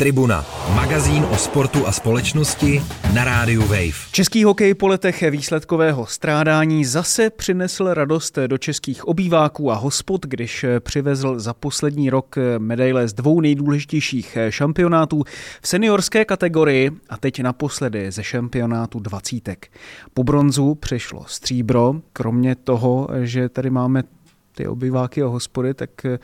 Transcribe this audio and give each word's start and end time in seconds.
Tribuna, 0.00 0.46
magazín 0.74 1.26
o 1.30 1.36
sportu 1.36 1.86
a 1.86 1.92
společnosti 1.92 2.82
na 3.14 3.24
rádiu 3.24 3.60
Wave. 3.62 4.10
Český 4.12 4.44
hokej 4.44 4.74
po 4.74 4.88
letech 4.88 5.24
výsledkového 5.30 6.06
strádání 6.06 6.84
zase 6.84 7.30
přinesl 7.30 7.94
radost 7.94 8.38
do 8.46 8.58
českých 8.58 9.08
obýváků 9.08 9.72
a 9.72 9.74
hospod, 9.74 10.26
když 10.26 10.64
přivezl 10.80 11.38
za 11.38 11.54
poslední 11.54 12.10
rok 12.10 12.36
medaile 12.58 13.08
z 13.08 13.12
dvou 13.12 13.40
nejdůležitějších 13.40 14.38
šampionátů 14.48 15.24
v 15.62 15.68
seniorské 15.68 16.24
kategorii 16.24 16.90
a 17.08 17.16
teď 17.16 17.40
naposledy 17.40 18.10
ze 18.10 18.24
šampionátu 18.24 19.00
dvacítek. 19.00 19.66
Po 20.14 20.24
bronzu 20.24 20.74
přišlo 20.74 21.24
stříbro, 21.26 21.94
kromě 22.12 22.54
toho, 22.54 23.08
že 23.22 23.48
tady 23.48 23.70
máme 23.70 24.02
ty 24.58 24.66
obyváky 24.66 25.22
o 25.22 25.30
hospody, 25.30 25.74
tak 25.74 26.04
eh, 26.04 26.18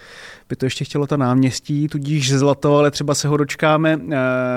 by 0.48 0.56
to 0.56 0.66
ještě 0.66 0.84
chtělo 0.84 1.06
ta 1.06 1.16
náměstí, 1.16 1.88
tudíž 1.88 2.32
zlato, 2.32 2.76
ale 2.76 2.90
třeba 2.90 3.14
se 3.14 3.28
ho 3.28 3.36
dočkáme 3.36 3.98
eh, 4.10 4.16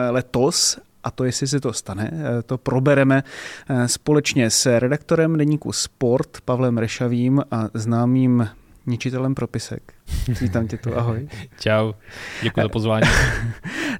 letos 0.10 0.80
a 1.04 1.11
to, 1.11 1.24
jestli 1.24 1.47
se 1.47 1.60
to 1.60 1.74
stane, 1.74 2.11
eh, 2.14 2.42
to 2.43 2.57
probereme 2.57 3.24
společně 3.86 4.50
s 4.50 4.79
redaktorem 4.79 5.37
deníku 5.37 5.71
Sport 5.71 6.37
Pavlem 6.46 6.78
Rešavým 6.78 7.42
a 7.51 7.70
známým 7.74 8.50
ničitelem 8.86 9.36
propisek. 9.36 9.93
Vítám 10.42 10.68
tě 10.68 10.78
tu, 10.78 10.98
ahoj. 10.98 11.28
Čau, 11.59 11.93
děkuji 12.43 12.62
za 12.62 12.70
pozvání. 12.70 13.07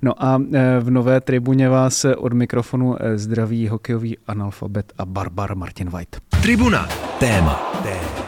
No 0.02 0.24
a 0.24 0.38
v 0.80 0.90
nové 0.90 1.22
tribuně 1.22 1.70
vás 1.70 2.06
od 2.18 2.34
mikrofonu 2.34 2.96
zdraví 3.16 3.68
hokejový 3.68 4.18
analfabet 4.28 4.94
a 4.98 5.06
barbar 5.06 5.56
Martin 5.56 5.90
White. 5.90 6.18
Tribuna, 6.42 6.88
téma. 7.20 7.82
téma. 7.84 8.28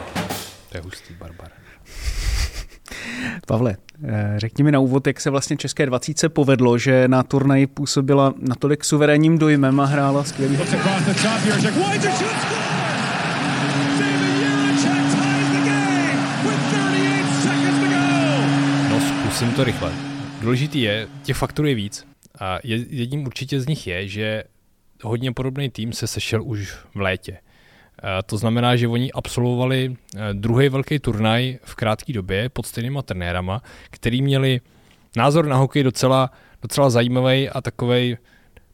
To 0.69 0.77
je 0.77 0.81
hustý. 0.81 1.13
Pavle, 3.47 3.77
eh, 4.03 4.33
řekni 4.37 4.63
mi 4.63 4.71
na 4.71 4.79
úvod, 4.79 5.07
jak 5.07 5.21
se 5.21 5.29
vlastně 5.29 5.57
České 5.57 5.85
dvacíce 5.85 6.29
povedlo, 6.29 6.77
že 6.77 7.07
na 7.07 7.23
turnaji 7.23 7.67
působila 7.67 8.33
natolik 8.37 8.85
suverénním 8.85 9.37
dojmem 9.37 9.79
a 9.79 9.85
hrála 9.85 10.23
skvělý. 10.23 10.57
No, 18.89 18.99
zkusím 19.01 19.51
to 19.51 19.63
rychle. 19.63 19.91
Důležitý 20.41 20.81
je, 20.81 21.07
těch 21.23 21.37
faktorů 21.37 21.67
je 21.67 21.75
víc. 21.75 22.05
A 22.39 22.57
jedním 22.89 23.25
určitě 23.25 23.61
z 23.61 23.67
nich 23.67 23.87
je, 23.87 24.07
že 24.07 24.43
hodně 25.03 25.31
podobný 25.31 25.69
tým 25.69 25.93
se 25.93 26.07
sešel 26.07 26.43
už 26.43 26.71
v 26.95 26.99
létě. 26.99 27.37
Eh, 28.03 28.23
to 28.25 28.37
znamená, 28.37 28.75
že 28.75 28.87
oni 28.87 29.11
absolvovali 29.11 29.91
eh, 29.91 30.33
druhý 30.33 30.69
velký 30.69 30.99
turnaj 30.99 31.59
v 31.63 31.75
krátké 31.75 32.13
době 32.13 32.49
pod 32.49 32.65
stejnýma 32.65 33.01
trenérama, 33.01 33.61
který 33.91 34.21
měli 34.21 34.61
názor 35.17 35.45
na 35.45 35.55
hokej 35.55 35.83
docela, 35.83 36.31
docela 36.61 36.89
zajímavý 36.89 37.49
a 37.49 37.61
takovej, 37.61 38.17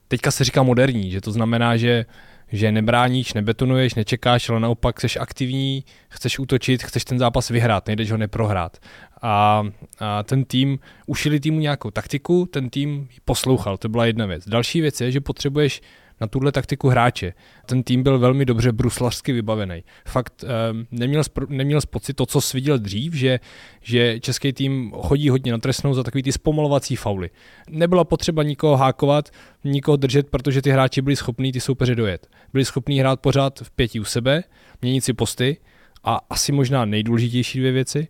teďka 0.08 0.32
se 0.32 0.44
říká 0.44 0.64
moderní, 0.64 1.12
že 1.12 1.22
to 1.22 1.32
znamená, 1.32 1.78
že 1.78 2.06
že 2.52 2.72
nebráníš, 2.72 3.34
nebetonuješ, 3.34 3.96
nečekáš, 3.96 4.50
ale 4.50 4.60
naopak 4.60 5.02
jsi 5.02 5.20
aktivní, 5.20 5.84
chceš 6.10 6.40
útočit, 6.40 6.84
chceš 6.84 7.06
ten 7.06 7.20
zápas 7.20 7.50
vyhrát, 7.50 7.88
nejdeš 7.88 8.12
ho 8.12 8.18
neprohrát. 8.18 8.78
A, 9.22 9.64
a 10.00 10.24
ten 10.24 10.46
tým, 10.46 10.80
ušili 11.06 11.40
týmu 11.40 11.60
nějakou 11.60 11.92
taktiku, 11.92 12.46
ten 12.46 12.70
tým 12.70 13.10
poslouchal, 13.26 13.78
to 13.78 13.90
byla 13.90 14.06
jedna 14.06 14.26
věc. 14.26 14.50
Další 14.50 14.82
věc 14.82 15.02
je, 15.02 15.12
že 15.12 15.22
potřebuješ 15.22 15.82
na 16.22 16.28
tuhle 16.28 16.52
taktiku 16.52 16.90
hráče. 16.90 17.34
Ten 17.66 17.84
tým 17.84 18.04
byl 18.04 18.20
velmi 18.20 18.46
dobře 18.46 18.72
bruslařsky 18.72 19.34
vybavený. 19.34 19.84
Fakt 20.08 20.44
um, 20.44 20.88
neměl, 20.92 21.24
neměl 21.50 21.80
pocit 21.90 22.14
to, 22.14 22.26
co 22.26 22.42
jsi 22.42 22.58
viděl 22.58 22.78
dřív, 22.78 23.14
že, 23.14 23.40
že 23.82 24.20
český 24.20 24.54
tým 24.54 24.92
chodí 24.92 25.30
hodně 25.30 25.52
na 25.52 25.58
trestnou 25.58 25.94
za 25.94 26.04
takový 26.04 26.24
ty 26.24 26.32
zpomalovací 26.32 26.96
fauly. 26.96 27.30
Nebyla 27.70 28.04
potřeba 28.04 28.44
nikoho 28.44 28.78
hákovat, 28.78 29.30
nikoho 29.64 29.98
držet, 29.98 30.30
protože 30.30 30.62
ty 30.62 30.70
hráči 30.70 31.02
byli 31.02 31.16
schopní 31.16 31.52
ty 31.52 31.60
soupeře 31.60 31.96
dojet. 31.96 32.28
Byli 32.54 32.66
schopní 32.66 33.00
hrát 33.00 33.20
pořád 33.20 33.60
v 33.60 33.72
pěti 33.72 34.00
u 34.00 34.04
sebe, 34.04 34.44
měnit 34.82 35.02
si 35.02 35.14
posty 35.14 35.58
a 36.04 36.20
asi 36.30 36.52
možná 36.52 36.86
nejdůležitější 36.86 37.60
dvě 37.60 37.72
věci, 37.72 38.08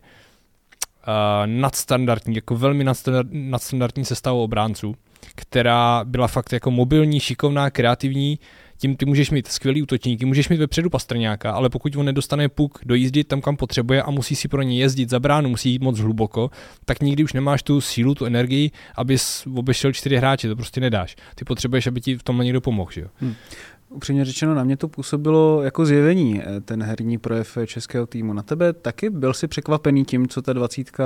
uh, 1.08 1.14
nadstandardní, 1.46 2.36
jako 2.36 2.56
velmi 2.56 2.86
nadstandardní 3.32 4.06
sestavu 4.06 4.44
obránců 4.44 4.96
která 5.36 6.04
byla 6.04 6.28
fakt 6.28 6.54
jako 6.54 6.72
mobilní, 6.72 7.20
šikovná, 7.20 7.70
kreativní, 7.70 8.40
tím 8.78 8.96
ty 8.96 9.06
můžeš 9.06 9.32
mít 9.32 9.48
skvělý 9.48 9.84
útočníky, 9.84 10.26
můžeš 10.26 10.50
mít 10.50 10.58
vepředu 10.58 10.90
Pastrňáka, 10.90 11.52
ale 11.52 11.70
pokud 11.70 11.96
on 11.96 12.06
nedostane 12.06 12.50
puk 12.50 12.80
dojíždit 12.86 13.28
tam, 13.28 13.42
kam 13.42 13.56
potřebuje 13.56 14.04
a 14.04 14.12
musí 14.12 14.36
si 14.36 14.48
pro 14.48 14.62
ně 14.62 14.80
jezdit 14.80 15.10
za 15.10 15.20
bránu, 15.20 15.50
musí 15.50 15.72
jít 15.72 15.82
moc 15.82 16.00
hluboko, 16.00 16.50
tak 16.86 17.02
nikdy 17.02 17.24
už 17.24 17.34
nemáš 17.34 17.64
tu 17.64 17.82
sílu, 17.82 18.16
tu 18.16 18.26
energii, 18.26 18.72
abys 18.96 19.48
obešel 19.56 19.94
čtyři 19.94 20.18
hráče, 20.18 20.48
to 20.48 20.56
prostě 20.56 20.82
nedáš. 20.82 21.16
Ty 21.36 21.46
potřebuješ, 21.46 21.88
aby 21.88 22.02
ti 22.02 22.18
v 22.18 22.24
tom 22.24 22.38
někdo 22.38 22.62
pomohl. 22.62 22.92
Že 22.92 23.02
jo? 23.02 23.08
Hmm. 23.16 23.34
Upřímně 23.90 24.26
řečeno, 24.26 24.56
na 24.56 24.64
mě 24.64 24.78
to 24.78 24.88
působilo 24.88 25.62
jako 25.64 25.86
zjevení, 25.86 26.42
eh, 26.42 26.62
ten 26.62 26.84
herní 26.84 27.18
projev 27.18 27.58
českého 27.66 28.08
týmu. 28.08 28.34
Na 28.34 28.44
tebe 28.44 28.74
taky 28.74 29.10
byl 29.10 29.34
si 29.34 29.48
překvapený 29.48 30.06
tím, 30.06 30.28
co 30.28 30.42
ta 30.42 30.54
dvacítka 30.54 31.06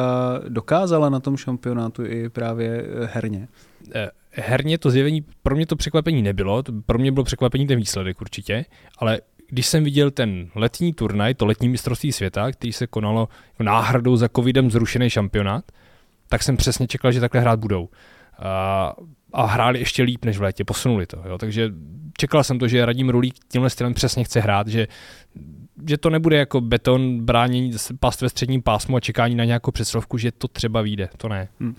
dokázala 0.49 1.09
na 1.09 1.19
tom 1.19 1.37
šampionátu 1.37 2.05
i 2.05 2.29
právě 2.29 2.85
eh, 2.85 3.09
herně? 3.13 3.47
Eh, 3.95 4.09
herně 4.31 4.77
to 4.77 4.91
zjevení, 4.91 5.25
pro 5.43 5.55
mě 5.55 5.65
to 5.65 5.75
překvapení 5.75 6.21
nebylo, 6.21 6.63
pro 6.85 6.99
mě 6.99 7.11
bylo 7.11 7.23
překvapení 7.23 7.67
ten 7.67 7.79
výsledek 7.79 8.21
určitě, 8.21 8.65
ale 8.97 9.21
když 9.49 9.65
jsem 9.65 9.83
viděl 9.83 10.11
ten 10.11 10.49
letní 10.55 10.93
turnaj, 10.93 11.33
to 11.33 11.45
letní 11.45 11.69
mistrovství 11.69 12.11
světa, 12.11 12.51
který 12.51 12.73
se 12.73 12.87
konalo 12.87 13.29
jako 13.47 13.63
náhradou 13.63 14.15
za 14.15 14.29
covidem 14.29 14.71
zrušený 14.71 15.09
šampionát, 15.09 15.71
tak 16.27 16.43
jsem 16.43 16.57
přesně 16.57 16.87
čekal, 16.87 17.11
že 17.11 17.19
takhle 17.19 17.41
hrát 17.41 17.59
budou. 17.59 17.89
A, 18.39 18.93
a 19.33 19.45
hráli 19.45 19.79
ještě 19.79 20.03
líp 20.03 20.25
než 20.25 20.37
v 20.37 20.41
létě, 20.41 20.65
posunuli 20.65 21.05
to. 21.05 21.21
Jo. 21.25 21.37
Takže 21.37 21.69
čekal 22.17 22.43
jsem 22.43 22.59
to, 22.59 22.67
že 22.67 22.85
Radim 22.85 23.09
Rulík 23.09 23.35
tímhle 23.51 23.69
stylem 23.69 23.93
přesně 23.93 24.23
chce 24.23 24.39
hrát, 24.39 24.67
že 24.67 24.87
že 25.87 25.97
to 25.97 26.09
nebude 26.09 26.37
jako 26.37 26.61
beton, 26.61 27.25
bránění 27.25 27.71
past 27.99 28.21
ve 28.21 28.29
středním 28.29 28.61
pásmu 28.61 28.95
a 28.95 28.99
čekání 28.99 29.35
na 29.35 29.45
nějakou 29.45 29.71
předslovku, 29.71 30.17
že 30.17 30.31
to 30.31 30.47
třeba 30.47 30.81
vyjde, 30.81 31.09
to 31.17 31.29
ne. 31.29 31.49
Hmm. 31.59 31.75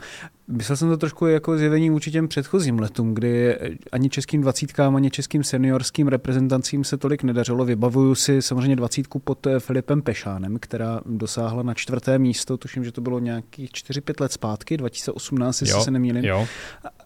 Myslel 0.48 0.76
jsem 0.76 0.88
to 0.88 0.96
trošku 0.96 1.26
jako 1.26 1.58
zjevení 1.58 1.90
vůči 1.90 2.10
těm 2.10 2.28
předchozím 2.28 2.78
letům, 2.78 3.14
kdy 3.14 3.56
ani 3.92 4.10
českým 4.10 4.40
dvacítkám, 4.40 4.96
ani 4.96 5.10
českým 5.10 5.44
seniorským 5.44 6.08
reprezentacím 6.08 6.84
se 6.84 6.96
tolik 6.96 7.22
nedařilo. 7.22 7.64
Vybavuju 7.64 8.14
si 8.14 8.42
samozřejmě 8.42 8.76
dvacítku 8.76 9.18
pod 9.18 9.46
eh, 9.46 9.60
Filipem 9.60 10.02
Pešánem, 10.02 10.58
která 10.60 11.00
dosáhla 11.06 11.62
na 11.62 11.74
čtvrté 11.74 12.18
místo, 12.18 12.56
tuším, 12.56 12.84
že 12.84 12.92
to 12.92 13.00
bylo 13.00 13.18
nějakých 13.18 13.70
4-5 13.70 14.20
let 14.20 14.32
zpátky, 14.32 14.76
2018, 14.76 15.60
jestli 15.60 15.82
se 15.82 15.90
nemýlím. 15.90 16.24
Jo. 16.24 16.46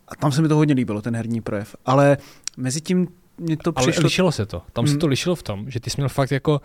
A 0.08 0.16
tam 0.16 0.32
se 0.32 0.42
mi 0.42 0.48
to 0.48 0.56
hodně 0.56 0.74
líbilo, 0.74 1.02
ten 1.02 1.16
herní 1.16 1.40
projev. 1.40 1.76
Ale 1.86 2.16
mezi 2.56 2.80
tím 2.80 3.08
mě 3.38 3.56
to 3.56 3.72
přišlo... 3.72 3.92
Ale 3.92 4.04
lišilo 4.04 4.32
se 4.32 4.46
to. 4.46 4.62
Tam 4.72 4.84
hmm. 4.84 4.94
se 4.94 4.98
to 4.98 5.06
lišilo 5.06 5.34
v 5.34 5.42
tom, 5.42 5.70
že 5.70 5.80
ty 5.80 5.90
jsi 5.90 5.94
měl 5.96 6.08
fakt 6.08 6.30
jako 6.30 6.60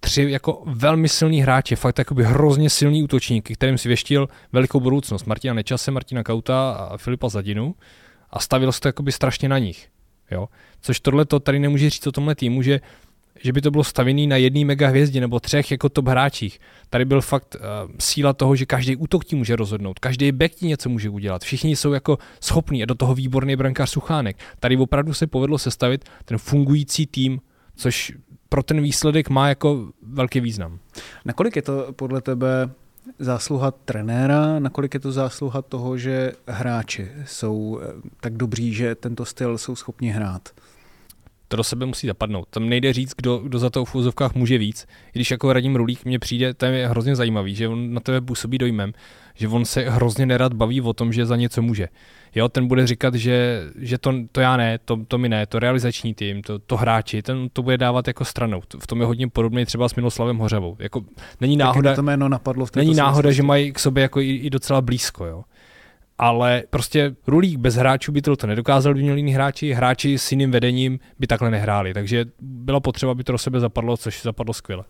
tři 0.00 0.30
jako 0.30 0.62
velmi 0.66 1.08
silný 1.08 1.40
hráče, 1.40 1.76
fakt 1.76 1.98
jakoby 1.98 2.24
hrozně 2.24 2.70
silný 2.70 3.02
útočníky, 3.02 3.54
kterým 3.54 3.78
si 3.78 3.88
věštil 3.88 4.28
velikou 4.52 4.80
budoucnost. 4.80 5.26
Martina 5.26 5.54
Nečase, 5.54 5.90
Martina 5.90 6.22
Kauta 6.22 6.72
a 6.72 6.96
Filipa 6.96 7.28
Zadinu 7.28 7.74
a 8.30 8.40
stavil 8.40 8.72
se 8.72 8.80
to 8.80 8.88
jakoby 8.88 9.12
strašně 9.12 9.48
na 9.48 9.58
nich. 9.58 9.88
Jo? 10.30 10.48
Což 10.80 11.00
tohle 11.00 11.24
to 11.24 11.40
tady 11.40 11.58
nemůže 11.58 11.90
říct 11.90 12.06
o 12.06 12.12
tomhle 12.12 12.34
týmu, 12.34 12.62
že 12.62 12.80
že 13.40 13.52
by 13.52 13.60
to 13.60 13.70
bylo 13.70 13.84
stavěný 13.84 14.26
na 14.26 14.36
jedné 14.36 14.64
mega 14.64 14.88
hvězdě 14.88 15.20
nebo 15.20 15.40
třech 15.40 15.70
jako 15.70 15.88
top 15.88 16.08
hráčích. 16.08 16.60
Tady 16.90 17.04
byl 17.04 17.20
fakt 17.20 17.56
uh, 17.56 17.90
síla 17.98 18.32
toho, 18.32 18.56
že 18.56 18.66
každý 18.66 18.96
útok 18.96 19.24
ti 19.24 19.36
může 19.36 19.56
rozhodnout, 19.56 19.98
každý 19.98 20.32
back 20.32 20.54
ti 20.54 20.66
něco 20.66 20.88
může 20.88 21.08
udělat. 21.10 21.42
Všichni 21.42 21.76
jsou 21.76 21.92
jako 21.92 22.18
schopní 22.40 22.82
a 22.82 22.86
do 22.86 22.94
toho 22.94 23.14
výborný 23.14 23.56
brankář 23.56 23.90
Suchánek. 23.90 24.36
Tady 24.60 24.76
opravdu 24.76 25.14
se 25.14 25.26
povedlo 25.26 25.58
sestavit 25.58 26.04
ten 26.24 26.38
fungující 26.38 27.06
tým, 27.06 27.40
což 27.76 28.12
pro 28.48 28.62
ten 28.62 28.82
výsledek 28.82 29.28
má 29.28 29.48
jako 29.48 29.88
velký 30.02 30.40
význam. 30.40 30.78
Nakolik 31.24 31.56
je 31.56 31.62
to 31.62 31.92
podle 31.96 32.20
tebe 32.20 32.70
zásluha 33.18 33.70
trenéra, 33.70 34.58
nakolik 34.58 34.94
je 34.94 35.00
to 35.00 35.12
zásluha 35.12 35.62
toho, 35.62 35.98
že 35.98 36.32
hráči 36.46 37.10
jsou 37.26 37.80
eh, 37.82 38.10
tak 38.20 38.36
dobří, 38.36 38.74
že 38.74 38.94
tento 38.94 39.24
styl 39.24 39.58
jsou 39.58 39.76
schopni 39.76 40.08
hrát? 40.08 40.48
To 41.48 41.56
do 41.56 41.64
sebe 41.64 41.86
musí 41.86 42.06
zapadnout. 42.06 42.48
Tam 42.50 42.68
nejde 42.68 42.92
říct, 42.92 43.12
kdo, 43.16 43.38
kdo 43.38 43.58
za 43.58 43.70
to 43.70 43.84
v 43.84 43.94
úzovkách 43.94 44.34
může 44.34 44.58
víc. 44.58 44.86
I 45.08 45.18
když 45.18 45.30
jako 45.30 45.52
Radim 45.52 45.76
Rulík 45.76 46.04
mně 46.04 46.18
přijde, 46.18 46.54
to 46.54 46.66
je 46.66 46.88
hrozně 46.88 47.16
zajímavý, 47.16 47.54
že 47.54 47.68
on 47.68 47.94
na 47.94 48.00
tebe 48.00 48.20
působí 48.20 48.58
dojmem, 48.58 48.92
že 49.34 49.48
on 49.48 49.64
se 49.64 49.90
hrozně 49.90 50.26
nerad 50.26 50.52
baví 50.52 50.80
o 50.80 50.92
tom, 50.92 51.12
že 51.12 51.26
za 51.26 51.36
něco 51.36 51.62
může. 51.62 51.88
Jo, 52.34 52.48
ten 52.48 52.68
bude 52.68 52.86
říkat, 52.86 53.14
že, 53.14 53.62
že 53.78 53.98
to, 53.98 54.14
to 54.32 54.40
já 54.40 54.56
ne, 54.56 54.78
to, 54.84 54.98
to 55.08 55.18
mi 55.18 55.28
ne, 55.28 55.46
to 55.46 55.58
realizační 55.58 56.14
tým, 56.14 56.42
to, 56.42 56.58
to 56.58 56.76
hráči, 56.76 57.22
ten 57.22 57.48
to 57.52 57.62
bude 57.62 57.78
dávat 57.78 58.08
jako 58.08 58.24
stranou. 58.24 58.62
V 58.78 58.86
tom 58.86 59.00
je 59.00 59.06
hodně 59.06 59.28
podobný 59.28 59.64
třeba 59.64 59.88
s 59.88 59.94
Miloslavem 59.94 60.38
Hořavou. 60.38 60.76
Jako, 60.78 61.04
není 61.40 61.56
náhoda, 61.56 61.94
to 61.94 62.02
jméno 62.02 62.28
napadlo 62.28 62.66
v 62.66 62.76
není 62.76 62.94
náhoda, 62.94 63.30
že 63.30 63.42
mají 63.42 63.72
k 63.72 63.78
sobě 63.78 64.02
jako 64.02 64.20
i, 64.20 64.30
i 64.30 64.50
docela 64.50 64.80
blízko. 64.80 65.24
Jo 65.24 65.44
ale 66.18 66.62
prostě 66.70 67.16
rulík 67.26 67.58
bez 67.58 67.74
hráčů 67.74 68.12
by 68.12 68.22
to 68.22 68.46
nedokázal, 68.46 68.94
by 68.94 69.02
měl 69.02 69.16
jiný 69.16 69.32
hráči, 69.34 69.72
hráči 69.72 70.18
s 70.18 70.32
jiným 70.32 70.50
vedením 70.50 70.98
by 71.18 71.26
takhle 71.26 71.50
nehráli, 71.50 71.94
takže 71.94 72.24
bylo 72.40 72.80
potřeba, 72.80 73.12
aby 73.12 73.24
to 73.24 73.32
do 73.32 73.38
sebe 73.38 73.60
zapadlo, 73.60 73.96
což 73.96 74.22
zapadlo 74.22 74.54
skvěle. 74.54 74.84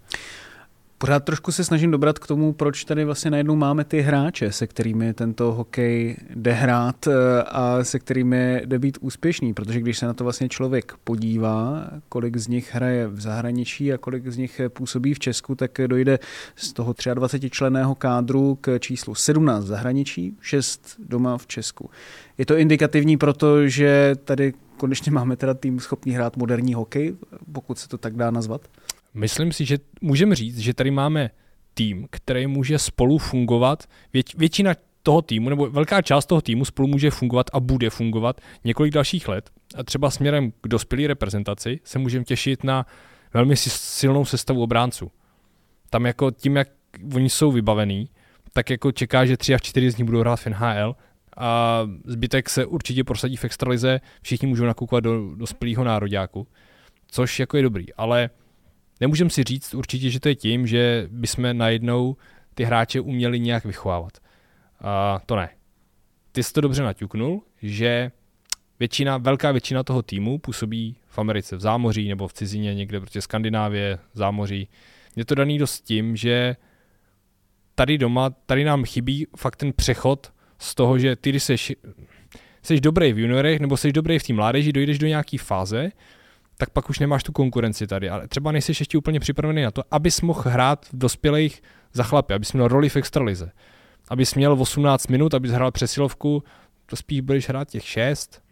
Pořád 0.99 1.25
trošku 1.25 1.53
se 1.53 1.65
snažím 1.65 1.91
dobrat 1.91 2.19
k 2.19 2.27
tomu, 2.27 2.53
proč 2.53 2.85
tady 2.85 3.05
vlastně 3.05 3.31
najednou 3.31 3.57
máme 3.57 3.85
ty 3.85 4.01
hráče, 4.01 4.53
se 4.53 4.67
kterými 4.67 5.15
tento 5.15 5.53
hokej 5.53 6.17
jde 6.35 6.53
hrát 6.53 7.07
eh, 7.07 7.43
a 7.43 7.85
se 7.85 7.99
kterými 7.99 8.63
jde 8.65 8.79
být 8.79 8.99
úspěšný, 9.01 9.55
protože 9.55 9.81
když 9.81 9.99
se 9.99 10.07
na 10.07 10.15
to 10.15 10.25
vlastně 10.25 10.49
člověk 10.49 10.93
podívá, 11.05 11.91
kolik 12.09 12.37
z 12.37 12.49
nich 12.49 12.75
hraje 12.75 13.09
v 13.09 13.21
zahraničí 13.21 13.93
a 13.93 13.99
kolik 13.99 14.29
z 14.29 14.37
nich 14.37 14.61
působí 14.69 15.15
v 15.15 15.19
Česku, 15.19 15.55
tak 15.55 15.71
dojde 15.87 16.19
z 16.57 16.73
toho 16.73 16.95
23 17.15 17.51
členého 17.51 17.95
kádru 17.95 18.59
k 18.61 18.79
číslu 18.79 19.15
17 19.15 19.65
v 19.65 19.67
zahraničí, 19.67 20.37
6 20.41 20.97
doma 21.09 21.39
v 21.39 21.47
Česku. 21.47 21.91
Je 22.39 22.47
to 22.47 22.57
indikativní, 22.57 23.17
protože 23.17 24.15
tady 24.25 24.53
konečně 24.77 25.13
máme 25.19 25.37
teda 25.37 25.55
tým 25.55 25.81
schopný 25.81 26.13
hrát 26.13 26.37
moderní 26.37 26.75
hokej, 26.75 27.17
pokud 27.53 27.79
se 27.79 27.89
to 27.89 27.99
tak 27.99 28.17
dá 28.17 28.31
nazvat? 28.31 28.61
Myslím 29.15 29.53
si, 29.53 29.65
že 29.65 29.79
můžeme 30.01 30.35
říct, 30.35 30.59
že 30.59 30.75
tady 30.75 30.91
máme 30.91 31.31
tým, 31.75 32.07
který 32.11 32.47
může 32.47 32.79
spolu 32.79 33.19
fungovat. 33.19 33.85
Věč, 34.13 34.35
většina 34.35 34.75
toho 35.03 35.23
týmu, 35.23 35.49
nebo 35.49 35.71
velká 35.71 36.03
část 36.03 36.27
toho 36.27 36.41
týmu 36.41 36.65
spolu 36.65 36.89
může 36.89 37.11
fungovat 37.11 37.47
a 37.53 37.61
bude 37.61 37.91
fungovat 37.91 38.41
několik 38.65 38.95
dalších 38.95 39.29
let. 39.29 39.51
A 39.77 39.85
třeba 39.85 40.11
směrem 40.11 40.53
k 40.61 40.69
dospělé 40.69 41.07
reprezentaci 41.07 41.81
se 41.85 41.99
můžeme 41.99 42.25
těšit 42.25 42.65
na 42.65 42.87
velmi 43.35 43.57
silnou 43.57 44.25
sestavu 44.25 44.63
obránců. 44.63 45.11
Tam 45.91 46.07
jako 46.07 46.31
tím, 46.31 46.57
jak 46.57 46.69
oni 47.15 47.31
jsou 47.31 47.53
vybavení, 47.53 48.09
tak 48.53 48.71
jako 48.71 48.93
čeká, 48.93 49.27
že 49.27 49.37
tři 49.37 49.55
až 49.55 49.63
čtyři 49.63 49.91
z 49.91 49.97
nich 49.97 50.05
budou 50.05 50.21
hrát 50.21 50.41
v 50.41 50.47
NHL 50.47 50.97
a 51.37 51.81
zbytek 52.05 52.51
se 52.51 52.67
určitě 52.67 53.05
prosadí 53.05 53.37
v 53.37 53.45
extralize, 53.45 54.01
všichni 54.23 54.49
můžou 54.49 54.65
nakoukovat 54.65 55.05
do 55.05 55.35
dospělého 55.35 55.85
nároďáku, 55.85 56.47
což 57.07 57.41
jako 57.41 57.57
je 57.57 57.63
dobrý, 57.63 57.95
ale 57.95 58.31
nemůžeme 59.05 59.31
si 59.31 59.45
říct 59.45 59.75
určitě, 59.75 60.11
že 60.11 60.21
to 60.21 60.29
je 60.29 60.35
tím, 60.35 60.67
že 60.67 61.09
bychom 61.11 61.57
najednou 61.57 62.17
ty 62.55 62.65
hráče 62.65 63.01
uměli 63.01 63.41
nějak 63.41 63.65
vychovávat. 63.65 64.19
A 64.81 65.21
to 65.27 65.37
ne. 65.37 65.49
Ty 66.33 66.43
jsi 66.43 66.53
to 66.53 66.61
dobře 66.61 66.83
naťuknul, 66.83 67.43
že 67.63 68.11
většina, 68.81 69.19
velká 69.19 69.53
většina 69.53 69.83
toho 69.83 70.03
týmu 70.03 70.39
působí 70.39 70.97
v 71.07 71.19
Americe, 71.19 71.57
v 71.57 71.61
zámoří 71.61 72.09
nebo 72.09 72.29
v 72.29 72.33
cizině, 72.33 72.75
někde 72.75 73.01
prostě 73.01 73.21
Skandinávie, 73.21 73.99
zámoří. 74.15 74.69
Je 75.17 75.25
to 75.25 75.35
daný 75.35 75.59
dost 75.59 75.81
tím, 75.81 76.17
že 76.17 76.57
tady 77.75 77.99
doma, 77.99 78.31
tady 78.31 78.65
nám 78.65 78.85
chybí 78.85 79.27
fakt 79.37 79.57
ten 79.57 79.73
přechod 79.73 80.33
z 80.59 80.75
toho, 80.75 80.99
že 80.99 81.17
ty, 81.17 81.31
když 81.31 81.43
jsi, 81.43 81.57
jsi 82.63 82.81
dobrý 82.81 83.13
v 83.13 83.19
juniorech 83.19 83.61
nebo 83.61 83.77
jsi 83.77 83.93
dobrý 83.93 84.19
v 84.19 84.23
té 84.23 84.33
mládeži, 84.33 84.73
dojdeš 84.73 84.99
do 84.99 85.07
nějaké 85.07 85.39
fáze, 85.39 85.91
tak 86.57 86.71
pak 86.71 86.91
už 86.91 86.99
nemáš 86.99 87.23
tu 87.23 87.33
konkurenci 87.33 87.87
tady. 87.87 88.11
Ale 88.11 88.29
třeba 88.29 88.53
nejsi 88.53 88.73
ještě 88.73 88.99
úplně 88.99 89.21
připravený 89.21 89.63
na 89.63 89.71
to, 89.71 89.83
abys 89.91 90.21
mohl 90.21 90.43
hrát 90.47 90.87
v 90.87 90.99
dospělých 90.99 91.63
za 91.93 92.03
chlapy, 92.03 92.35
abys 92.35 92.53
měl 92.53 92.69
roli 92.69 92.89
v 92.89 92.97
extralize. 92.97 93.51
Abys 94.09 94.35
měl 94.35 94.53
18 94.53 95.07
minut, 95.07 95.35
abys 95.35 95.51
hrál 95.51 95.71
přesilovku, 95.71 96.45
to 96.87 96.97
spíš 96.97 97.21
budeš 97.21 97.49
hrát 97.49 97.69
těch 97.69 97.89
6 97.89 98.43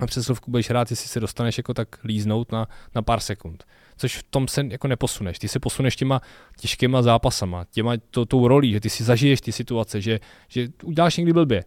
a 0.00 0.06
přesilovku 0.06 0.50
budeš 0.50 0.70
hrát, 0.70 0.90
jestli 0.90 1.08
se 1.08 1.20
dostaneš 1.20 1.58
jako 1.58 1.74
tak 1.74 2.04
líznout 2.04 2.52
na, 2.52 2.68
na 2.94 3.02
pár 3.02 3.20
sekund. 3.20 3.64
Což 3.96 4.16
v 4.16 4.22
tom 4.22 4.48
se 4.48 4.64
jako 4.68 4.88
neposuneš. 4.88 5.38
Ty 5.38 5.48
se 5.48 5.60
posuneš 5.60 5.96
těma 5.96 6.20
těžkýma 6.58 7.02
zápasama, 7.02 7.64
těma 7.70 7.92
to, 8.10 8.26
tou 8.26 8.48
rolí, 8.48 8.72
že 8.72 8.80
ty 8.80 8.90
si 8.90 9.04
zažiješ 9.04 9.40
ty 9.40 9.52
situace, 9.52 10.00
že, 10.00 10.20
že 10.48 10.68
uděláš 10.82 11.16
někdy 11.16 11.32
blbě. 11.32 11.64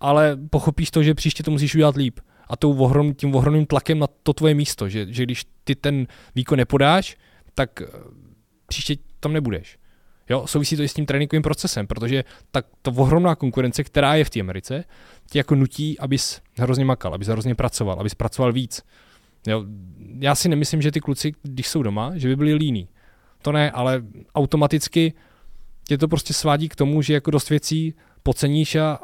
Ale 0.00 0.38
pochopíš 0.50 0.90
to, 0.90 1.02
že 1.02 1.14
příště 1.14 1.42
to 1.42 1.50
musíš 1.50 1.74
udělat 1.74 1.96
líp 1.96 2.20
a 2.50 2.56
tou 2.56 2.76
ohrom, 2.78 3.14
tím 3.14 3.34
ohromným 3.34 3.66
tlakem 3.66 3.98
na 3.98 4.06
to 4.22 4.32
tvoje 4.32 4.54
místo, 4.54 4.88
že, 4.88 5.06
že 5.08 5.22
když 5.22 5.44
ty 5.64 5.74
ten 5.74 6.06
výkon 6.34 6.58
nepodáš, 6.58 7.16
tak 7.54 7.82
eh, 7.82 7.86
příště 8.66 8.96
tam 9.20 9.32
nebudeš. 9.32 9.78
Jo, 10.30 10.46
souvisí 10.46 10.76
to 10.76 10.82
i 10.82 10.88
s 10.88 10.94
tím 10.94 11.06
tréninkovým 11.06 11.42
procesem, 11.42 11.86
protože 11.86 12.24
tak 12.50 12.66
ta 12.82 12.92
ohromná 12.96 13.34
konkurence, 13.34 13.84
která 13.84 14.14
je 14.14 14.24
v 14.24 14.30
té 14.30 14.40
Americe, 14.40 14.84
tě 15.30 15.38
jako 15.38 15.54
nutí, 15.54 15.98
abys 15.98 16.40
hrozně 16.58 16.84
makal, 16.84 17.14
abys 17.14 17.28
hrozně 17.28 17.54
pracoval, 17.54 18.00
abys 18.00 18.14
pracoval 18.14 18.52
víc. 18.52 18.82
Jo, 19.46 19.64
já 20.18 20.34
si 20.34 20.48
nemyslím, 20.48 20.82
že 20.82 20.92
ty 20.92 21.00
kluci, 21.00 21.32
když 21.42 21.68
jsou 21.68 21.82
doma, 21.82 22.12
že 22.14 22.28
by 22.28 22.36
byli 22.36 22.54
líní. 22.54 22.88
To 23.42 23.52
ne, 23.52 23.70
ale 23.70 24.02
automaticky 24.34 25.12
tě 25.88 25.98
to 25.98 26.08
prostě 26.08 26.34
svádí 26.34 26.68
k 26.68 26.76
tomu, 26.76 27.02
že 27.02 27.14
jako 27.14 27.30
dost 27.30 27.50
věcí 27.50 27.94
poceníš 28.22 28.76
a 28.76 28.98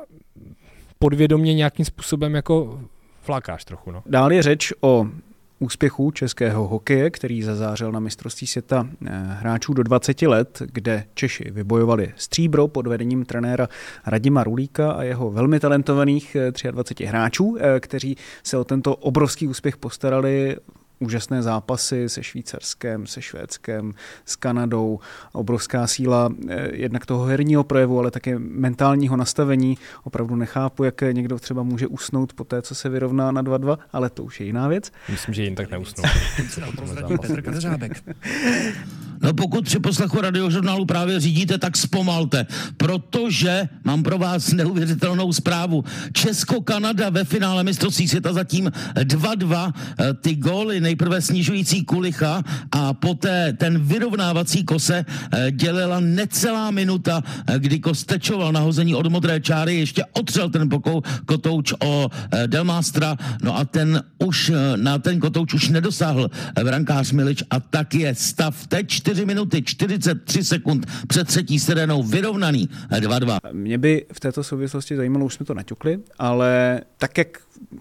podvědomě 0.98 1.54
nějakým 1.54 1.84
způsobem 1.84 2.34
jako 2.34 2.80
flákáš 3.26 3.64
trochu. 3.64 3.90
No. 3.90 4.02
Dál 4.06 4.32
je 4.32 4.42
řeč 4.42 4.72
o 4.80 5.06
úspěchu 5.58 6.10
českého 6.10 6.68
hokeje, 6.68 7.10
který 7.10 7.42
zazářil 7.42 7.92
na 7.92 8.00
mistrovství 8.00 8.46
světa 8.46 8.88
eh, 9.06 9.10
hráčů 9.40 9.74
do 9.74 9.82
20 9.82 10.22
let, 10.22 10.62
kde 10.72 11.04
Češi 11.14 11.50
vybojovali 11.50 12.12
stříbro 12.16 12.68
pod 12.68 12.86
vedením 12.86 13.24
trenéra 13.24 13.68
Radima 14.06 14.44
Rulíka 14.44 14.92
a 14.92 15.02
jeho 15.02 15.30
velmi 15.30 15.60
talentovaných 15.60 16.36
23 16.70 17.04
eh, 17.04 17.08
hráčů, 17.08 17.56
eh, 17.60 17.80
kteří 17.80 18.16
se 18.42 18.56
o 18.56 18.64
tento 18.64 18.96
obrovský 18.96 19.48
úspěch 19.48 19.76
postarali 19.76 20.56
úžasné 20.98 21.42
zápasy 21.42 22.08
se 22.08 22.22
Švýcarskem, 22.22 23.06
se 23.06 23.22
Švédskem, 23.22 23.92
s 24.24 24.36
Kanadou, 24.36 25.00
obrovská 25.32 25.86
síla 25.86 26.30
eh, 26.48 26.68
jednak 26.72 27.06
toho 27.06 27.24
herního 27.24 27.64
projevu, 27.64 27.98
ale 27.98 28.10
také 28.10 28.38
mentálního 28.38 29.16
nastavení. 29.16 29.78
Opravdu 30.04 30.36
nechápu, 30.36 30.84
jak 30.84 31.00
někdo 31.12 31.38
třeba 31.38 31.62
může 31.62 31.86
usnout 31.86 32.32
po 32.32 32.44
té, 32.44 32.62
co 32.62 32.74
se 32.74 32.88
vyrovná 32.88 33.32
na 33.32 33.42
2-2, 33.42 33.78
ale 33.92 34.10
to 34.10 34.24
už 34.24 34.40
je 34.40 34.46
jiná 34.46 34.68
věc. 34.68 34.92
Myslím, 35.08 35.34
že 35.34 35.44
jen 35.44 35.54
tak 35.54 35.70
neusnou. 35.70 36.04
No 39.22 39.34
pokud 39.34 39.64
při 39.64 39.78
poslechu 39.78 40.20
radiožurnálu 40.20 40.86
právě 40.86 41.20
řídíte, 41.20 41.58
tak 41.58 41.76
zpomalte, 41.76 42.46
protože 42.76 43.68
mám 43.84 44.02
pro 44.02 44.18
vás 44.18 44.52
neuvěřitelnou 44.52 45.32
zprávu. 45.32 45.84
Česko-Kanada 46.12 47.10
ve 47.10 47.24
finále 47.24 47.64
mistrovství 47.64 48.08
světa 48.08 48.32
zatím 48.32 48.72
2-2. 48.94 49.72
Eh, 49.98 50.14
ty 50.14 50.34
góly 50.34 50.80
nejprve 50.80 51.22
snižující 51.22 51.84
kulicha 51.84 52.42
a 52.72 52.94
poté 52.94 53.52
ten 53.52 53.78
vyrovnávací 53.78 54.64
kose 54.64 55.04
eh, 55.04 55.50
dělila 55.50 56.00
necelá 56.00 56.70
minuta, 56.70 57.22
eh, 57.46 57.58
kdy 57.58 57.78
Kostečoval 57.78 58.52
nahození 58.52 58.94
od 58.94 59.06
modré 59.06 59.40
čáry, 59.40 59.76
ještě 59.76 60.04
otřel 60.12 60.50
ten 60.50 60.68
pokou 60.68 61.02
kotouč 61.26 61.72
o 61.84 62.10
Delmastra, 62.46 63.16
no 63.42 63.56
a 63.58 63.64
ten 63.64 64.02
už 64.18 64.52
na 64.76 64.98
ten 64.98 65.20
kotouč 65.20 65.54
už 65.54 65.68
nedosáhl 65.68 66.30
brankář 66.64 67.12
Milič 67.12 67.42
a 67.50 67.60
tak 67.60 67.94
je 67.94 68.14
stav 68.14 68.66
teď 68.66 69.00
4 69.06 69.26
minuty 69.26 69.62
43 69.62 70.44
sekund 70.44 70.86
před 71.08 71.26
třetí 71.26 71.60
serenou 71.60 72.02
vyrovnaný 72.02 72.68
2-2. 72.90 73.38
Mě 73.52 73.78
by 73.78 74.06
v 74.12 74.20
této 74.20 74.44
souvislosti 74.44 74.96
zajímalo, 74.96 75.24
už 75.24 75.34
jsme 75.34 75.46
to 75.46 75.54
naťukli, 75.54 75.98
ale 76.18 76.80
tak, 76.98 77.18
jak 77.18 77.28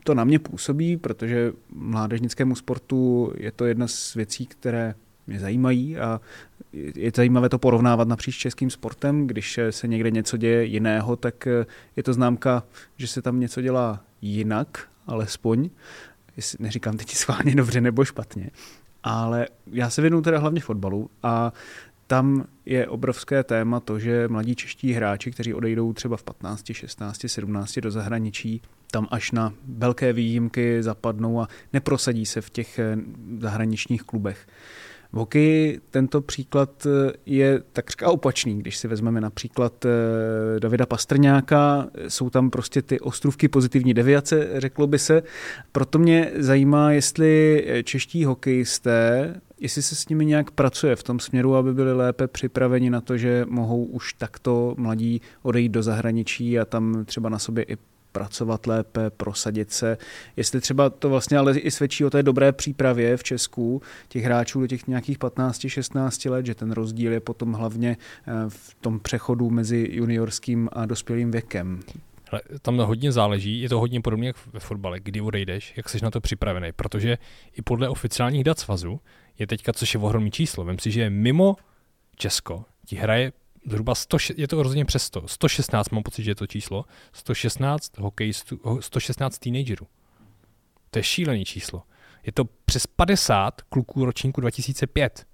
to 0.03 0.13
na 0.13 0.23
mě 0.23 0.39
působí, 0.39 0.97
protože 0.97 1.51
mládežnickému 1.75 2.55
sportu 2.55 3.31
je 3.37 3.51
to 3.51 3.65
jedna 3.65 3.87
z 3.87 4.15
věcí, 4.15 4.45
které 4.45 4.95
mě 5.27 5.39
zajímají 5.39 5.97
a 5.97 6.21
je 6.95 7.11
zajímavé 7.15 7.49
to 7.49 7.59
porovnávat 7.59 8.07
napříč 8.07 8.37
českým 8.37 8.69
sportem. 8.69 9.27
Když 9.27 9.59
se 9.69 9.87
někde 9.87 10.11
něco 10.11 10.37
děje 10.37 10.65
jiného, 10.65 11.15
tak 11.15 11.47
je 11.95 12.03
to 12.03 12.13
známka, 12.13 12.63
že 12.97 13.07
se 13.07 13.21
tam 13.21 13.39
něco 13.39 13.61
dělá 13.61 14.03
jinak, 14.21 14.87
alespoň. 15.07 15.69
Neříkám 16.59 16.97
teď 16.97 17.11
schválně 17.15 17.55
dobře 17.55 17.81
nebo 17.81 18.05
špatně 18.05 18.49
ale 19.05 19.47
já 19.71 19.89
se 19.89 20.01
věnuju 20.01 20.21
teda 20.21 20.39
hlavně 20.39 20.61
fotbalu 20.61 21.09
a 21.23 21.53
tam 22.07 22.45
je 22.65 22.87
obrovské 22.87 23.43
téma 23.43 23.79
to, 23.79 23.99
že 23.99 24.27
mladí 24.27 24.55
čeští 24.55 24.93
hráči, 24.93 25.31
kteří 25.31 25.53
odejdou 25.53 25.93
třeba 25.93 26.17
v 26.17 26.23
15, 26.23 26.65
16, 26.71 27.21
17 27.27 27.79
do 27.79 27.91
zahraničí, 27.91 28.61
tam 28.91 29.07
až 29.11 29.31
na 29.31 29.53
velké 29.67 30.13
výjimky 30.13 30.83
zapadnou 30.83 31.41
a 31.41 31.47
neprosadí 31.73 32.25
se 32.25 32.41
v 32.41 32.49
těch 32.49 32.79
eh, 32.79 32.97
zahraničních 33.39 34.03
klubech. 34.03 34.47
V 35.11 35.17
hokeji 35.17 35.79
tento 35.89 36.21
příklad 36.21 36.85
eh, 36.85 37.13
je 37.25 37.61
takřka 37.73 38.09
opačný. 38.09 38.59
Když 38.59 38.77
si 38.77 38.87
vezmeme 38.87 39.21
například 39.21 39.85
eh, 39.85 40.59
Davida 40.59 40.85
Pastrňáka, 40.85 41.87
jsou 42.07 42.29
tam 42.29 42.49
prostě 42.49 42.81
ty 42.81 42.99
ostrůvky 42.99 43.47
pozitivní 43.47 43.93
deviace, 43.93 44.49
řeklo 44.57 44.87
by 44.87 44.99
se. 44.99 45.23
Proto 45.71 45.99
mě 45.99 46.31
zajímá, 46.35 46.91
jestli 46.91 47.65
čeští 47.83 48.25
hokejisté, 48.25 49.35
jestli 49.59 49.81
se 49.81 49.95
s 49.95 50.09
nimi 50.09 50.25
nějak 50.25 50.51
pracuje 50.51 50.95
v 50.95 51.03
tom 51.03 51.19
směru, 51.19 51.55
aby 51.55 51.73
byli 51.73 51.93
lépe 51.93 52.27
připraveni 52.27 52.89
na 52.89 53.01
to, 53.01 53.17
že 53.17 53.45
mohou 53.49 53.85
už 53.85 54.13
takto 54.13 54.75
mladí 54.77 55.21
odejít 55.41 55.69
do 55.69 55.83
zahraničí 55.83 56.59
a 56.59 56.65
tam 56.65 57.05
třeba 57.05 57.29
na 57.29 57.39
sobě 57.39 57.63
i 57.63 57.77
pracovat 58.15 58.67
lépe, 58.67 59.09
prosadit 59.09 59.71
se. 59.71 59.97
Jestli 60.37 60.61
třeba 60.61 60.89
to 60.89 61.09
vlastně 61.09 61.37
ale 61.37 61.59
i 61.59 61.71
svědčí 61.71 62.05
o 62.05 62.09
té 62.09 62.23
dobré 62.23 62.51
přípravě 62.51 63.17
v 63.17 63.23
Česku 63.23 63.81
těch 64.07 64.23
hráčů 64.23 64.59
do 64.59 64.67
těch 64.67 64.87
nějakých 64.87 65.19
15-16 65.19 66.31
let, 66.31 66.45
že 66.45 66.55
ten 66.55 66.71
rozdíl 66.71 67.11
je 67.11 67.19
potom 67.19 67.53
hlavně 67.53 67.97
eh, 67.97 68.31
v 68.47 68.75
tom 68.81 68.99
přechodu 68.99 69.49
mezi 69.49 69.87
juniorským 69.91 70.69
a 70.71 70.85
dospělým 70.85 71.31
věkem. 71.31 71.79
Ale 72.31 72.41
tam 72.61 72.77
hodně 72.77 73.11
záleží, 73.11 73.61
je 73.61 73.69
to 73.69 73.79
hodně 73.79 74.01
podobně 74.01 74.27
jak 74.27 74.35
ve 74.53 74.59
fotbale, 74.59 74.99
kdy 74.99 75.21
odejdeš, 75.21 75.73
jak 75.77 75.89
jsi 75.89 76.03
na 76.03 76.11
to 76.11 76.21
připravený, 76.21 76.71
protože 76.75 77.17
i 77.53 77.61
podle 77.61 77.89
oficiálních 77.89 78.43
dat 78.43 78.59
svazu 78.59 78.99
je 79.39 79.47
teďka, 79.47 79.73
což 79.73 79.93
je 79.93 79.99
ohromný 79.99 80.31
číslo, 80.31 80.63
vem 80.63 80.79
si, 80.79 80.91
že 80.91 81.09
mimo 81.09 81.55
Česko 82.15 82.63
ti 82.85 82.95
hraje 82.95 83.31
zhruba 83.65 83.95
100, 83.95 84.17
je 84.37 84.47
to 84.47 84.63
rozhodně 84.63 84.85
přes 84.85 85.03
100, 85.03 85.27
116 85.27 85.89
mám 85.89 86.03
pocit, 86.03 86.23
že 86.23 86.31
je 86.31 86.35
to 86.35 86.47
číslo, 86.47 86.85
116 87.13 87.97
hokejistů, 87.97 88.59
116 88.79 89.37
teenagerů. 89.37 89.87
To 90.91 90.99
je 90.99 91.03
šílený 91.03 91.45
číslo. 91.45 91.83
Je 92.25 92.31
to 92.31 92.45
přes 92.65 92.87
50 92.87 93.61
kluků 93.61 94.05
ročníku 94.05 94.41
2005. 94.41 95.25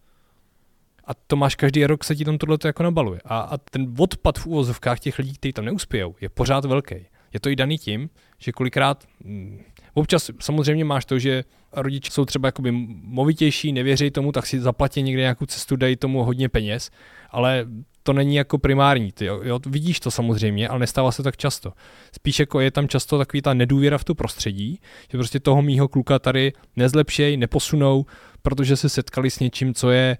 A 1.05 1.13
to 1.13 1.35
máš 1.35 1.55
každý 1.55 1.85
rok, 1.85 2.03
se 2.03 2.15
ti 2.15 2.25
tam 2.25 2.37
tohle 2.37 2.57
jako 2.65 2.83
nabaluje. 2.83 3.21
A, 3.25 3.39
a 3.39 3.57
ten 3.57 3.93
odpad 3.97 4.39
v 4.39 4.45
úvozovkách 4.45 4.99
těch 4.99 5.19
lidí, 5.19 5.33
kteří 5.33 5.53
tam 5.53 5.65
neuspějou, 5.65 6.15
je 6.21 6.29
pořád 6.29 6.65
velký. 6.65 6.95
Je 7.33 7.39
to 7.39 7.49
i 7.49 7.55
daný 7.55 7.77
tím, 7.77 8.09
že 8.37 8.51
kolikrát, 8.51 9.07
hm, 9.23 9.63
občas 9.93 10.31
samozřejmě 10.39 10.85
máš 10.85 11.05
to, 11.05 11.19
že 11.19 11.43
rodiče 11.71 12.11
jsou 12.11 12.25
třeba 12.25 12.47
jakoby 12.47 12.71
movitější, 13.03 13.71
nevěří 13.71 14.11
tomu, 14.11 14.31
tak 14.31 14.45
si 14.45 14.59
zaplatí 14.59 15.01
někde 15.03 15.21
nějakou 15.21 15.45
cestu, 15.45 15.75
dají 15.75 15.95
tomu 15.95 16.23
hodně 16.23 16.49
peněz, 16.49 16.91
ale 17.29 17.65
to 18.03 18.13
není 18.13 18.35
jako 18.35 18.57
primární. 18.57 19.11
Ty, 19.11 19.25
jo, 19.25 19.59
vidíš 19.65 19.99
to 19.99 20.11
samozřejmě, 20.11 20.67
ale 20.67 20.79
nestává 20.79 21.11
se 21.11 21.23
tak 21.23 21.37
často. 21.37 21.73
Spíš 22.15 22.39
jako 22.39 22.59
je 22.59 22.71
tam 22.71 22.87
často 22.87 23.17
takový 23.17 23.41
ta 23.41 23.53
nedůvěra 23.53 23.97
v 23.97 24.03
tu 24.03 24.15
prostředí, 24.15 24.79
že 25.11 25.17
prostě 25.17 25.39
toho 25.39 25.61
mýho 25.61 25.87
kluka 25.87 26.19
tady 26.19 26.53
nezlepšej, 26.75 27.37
neposunou, 27.37 28.05
protože 28.41 28.77
se 28.77 28.89
setkali 28.89 29.29
s 29.29 29.39
něčím, 29.39 29.73
co 29.73 29.91
je 29.91 30.17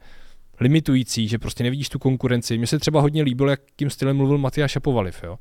limitující, 0.59 1.27
že 1.27 1.39
prostě 1.39 1.63
nevidíš 1.63 1.89
tu 1.89 1.99
konkurenci. 1.99 2.57
Mně 2.57 2.67
se 2.67 2.79
třeba 2.79 3.01
hodně 3.01 3.23
líbilo, 3.23 3.49
jakým 3.49 3.89
stylem 3.89 4.17
mluvil 4.17 4.37
Matyáš 4.37 4.71
Šapovaliv, 4.71 5.23
jo? 5.23 5.37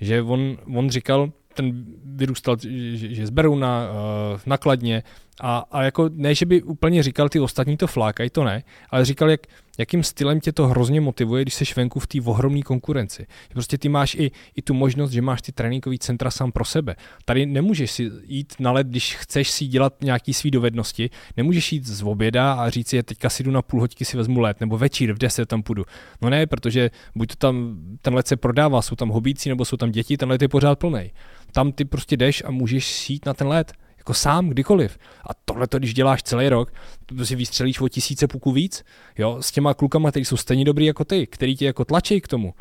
že 0.00 0.22
on, 0.22 0.56
on 0.74 0.90
říkal, 0.90 1.32
ten 1.54 1.84
vyrůstal, 2.04 2.56
že, 2.94 3.14
že 3.14 3.26
z 3.26 3.30
Beruna, 3.30 3.90
uh, 3.90 4.40
nakladně 4.46 5.02
a, 5.40 5.64
a 5.70 5.82
jako 5.82 6.10
ne, 6.12 6.34
že 6.34 6.46
by 6.46 6.62
úplně 6.62 7.02
říkal, 7.02 7.28
ty 7.28 7.40
ostatní 7.40 7.76
to 7.76 7.86
flákají, 7.86 8.30
to 8.30 8.44
ne, 8.44 8.62
ale 8.90 9.04
říkal, 9.04 9.30
jak, 9.30 9.40
jakým 9.78 10.02
stylem 10.02 10.40
tě 10.40 10.52
to 10.52 10.66
hrozně 10.66 11.00
motivuje, 11.00 11.42
když 11.42 11.54
jsi 11.54 11.64
venku 11.76 12.00
v 12.00 12.06
té 12.06 12.18
ohromné 12.24 12.62
konkurenci. 12.62 13.26
Prostě 13.52 13.78
ty 13.78 13.88
máš 13.88 14.14
i, 14.14 14.30
i 14.56 14.62
tu 14.62 14.74
možnost, 14.74 15.10
že 15.10 15.22
máš 15.22 15.42
ty 15.42 15.52
tréninkové 15.52 15.98
centra 15.98 16.30
sám 16.30 16.52
pro 16.52 16.64
sebe. 16.64 16.96
Tady 17.24 17.46
nemůžeš 17.46 17.90
si 17.90 18.10
jít 18.24 18.54
na 18.58 18.72
let, 18.72 18.86
když 18.86 19.16
chceš 19.16 19.50
si 19.50 19.66
dělat 19.66 19.94
nějaký 20.02 20.34
svý 20.34 20.50
dovednosti, 20.50 21.10
nemůžeš 21.36 21.72
jít 21.72 21.86
z 21.86 22.02
oběda 22.02 22.52
a 22.52 22.70
říct 22.70 22.88
si, 22.88 23.02
teďka 23.02 23.30
si 23.30 23.42
jdu 23.42 23.50
na 23.50 23.62
půl 23.62 23.80
hoďky 23.80 24.04
si 24.04 24.16
vezmu 24.16 24.40
let, 24.40 24.60
nebo 24.60 24.78
večír 24.78 25.12
v 25.12 25.18
10 25.18 25.48
tam 25.48 25.62
půjdu. 25.62 25.84
No 26.22 26.30
ne, 26.30 26.46
protože 26.46 26.90
buď 27.14 27.28
to 27.28 27.36
tam 27.36 27.76
ten 28.02 28.14
let 28.14 28.26
se 28.26 28.36
prodává, 28.36 28.82
jsou 28.82 28.96
tam 28.96 29.08
hobíci, 29.08 29.48
nebo 29.48 29.64
jsou 29.64 29.76
tam 29.76 29.90
děti, 29.90 30.16
ten 30.16 30.28
let 30.28 30.42
je 30.42 30.48
pořád 30.48 30.78
plný. 30.78 31.10
Tam 31.52 31.72
ty 31.72 31.84
prostě 31.84 32.16
jdeš 32.16 32.42
a 32.46 32.50
můžeš 32.50 33.10
jít 33.10 33.26
na 33.26 33.34
ten 33.34 33.46
let 33.46 33.72
jako 34.00 34.14
sám, 34.14 34.48
kdykoliv. 34.48 34.98
A 35.30 35.34
tohle 35.44 35.66
to, 35.66 35.78
když 35.78 35.94
děláš 35.94 36.22
celý 36.22 36.48
rok, 36.48 36.72
to 37.06 37.26
si 37.26 37.36
vystřelíš 37.36 37.80
o 37.80 37.88
tisíce 37.88 38.28
puků 38.28 38.52
víc, 38.52 38.84
jo, 39.18 39.38
s 39.40 39.50
těma 39.50 39.74
klukama, 39.74 40.10
kteří 40.10 40.24
jsou 40.24 40.36
stejně 40.36 40.64
dobrý 40.64 40.86
jako 40.86 41.04
ty, 41.04 41.26
který 41.26 41.56
tě 41.56 41.66
jako 41.66 41.84
tlačí 41.84 42.20
k 42.20 42.28
tomu. 42.28 42.54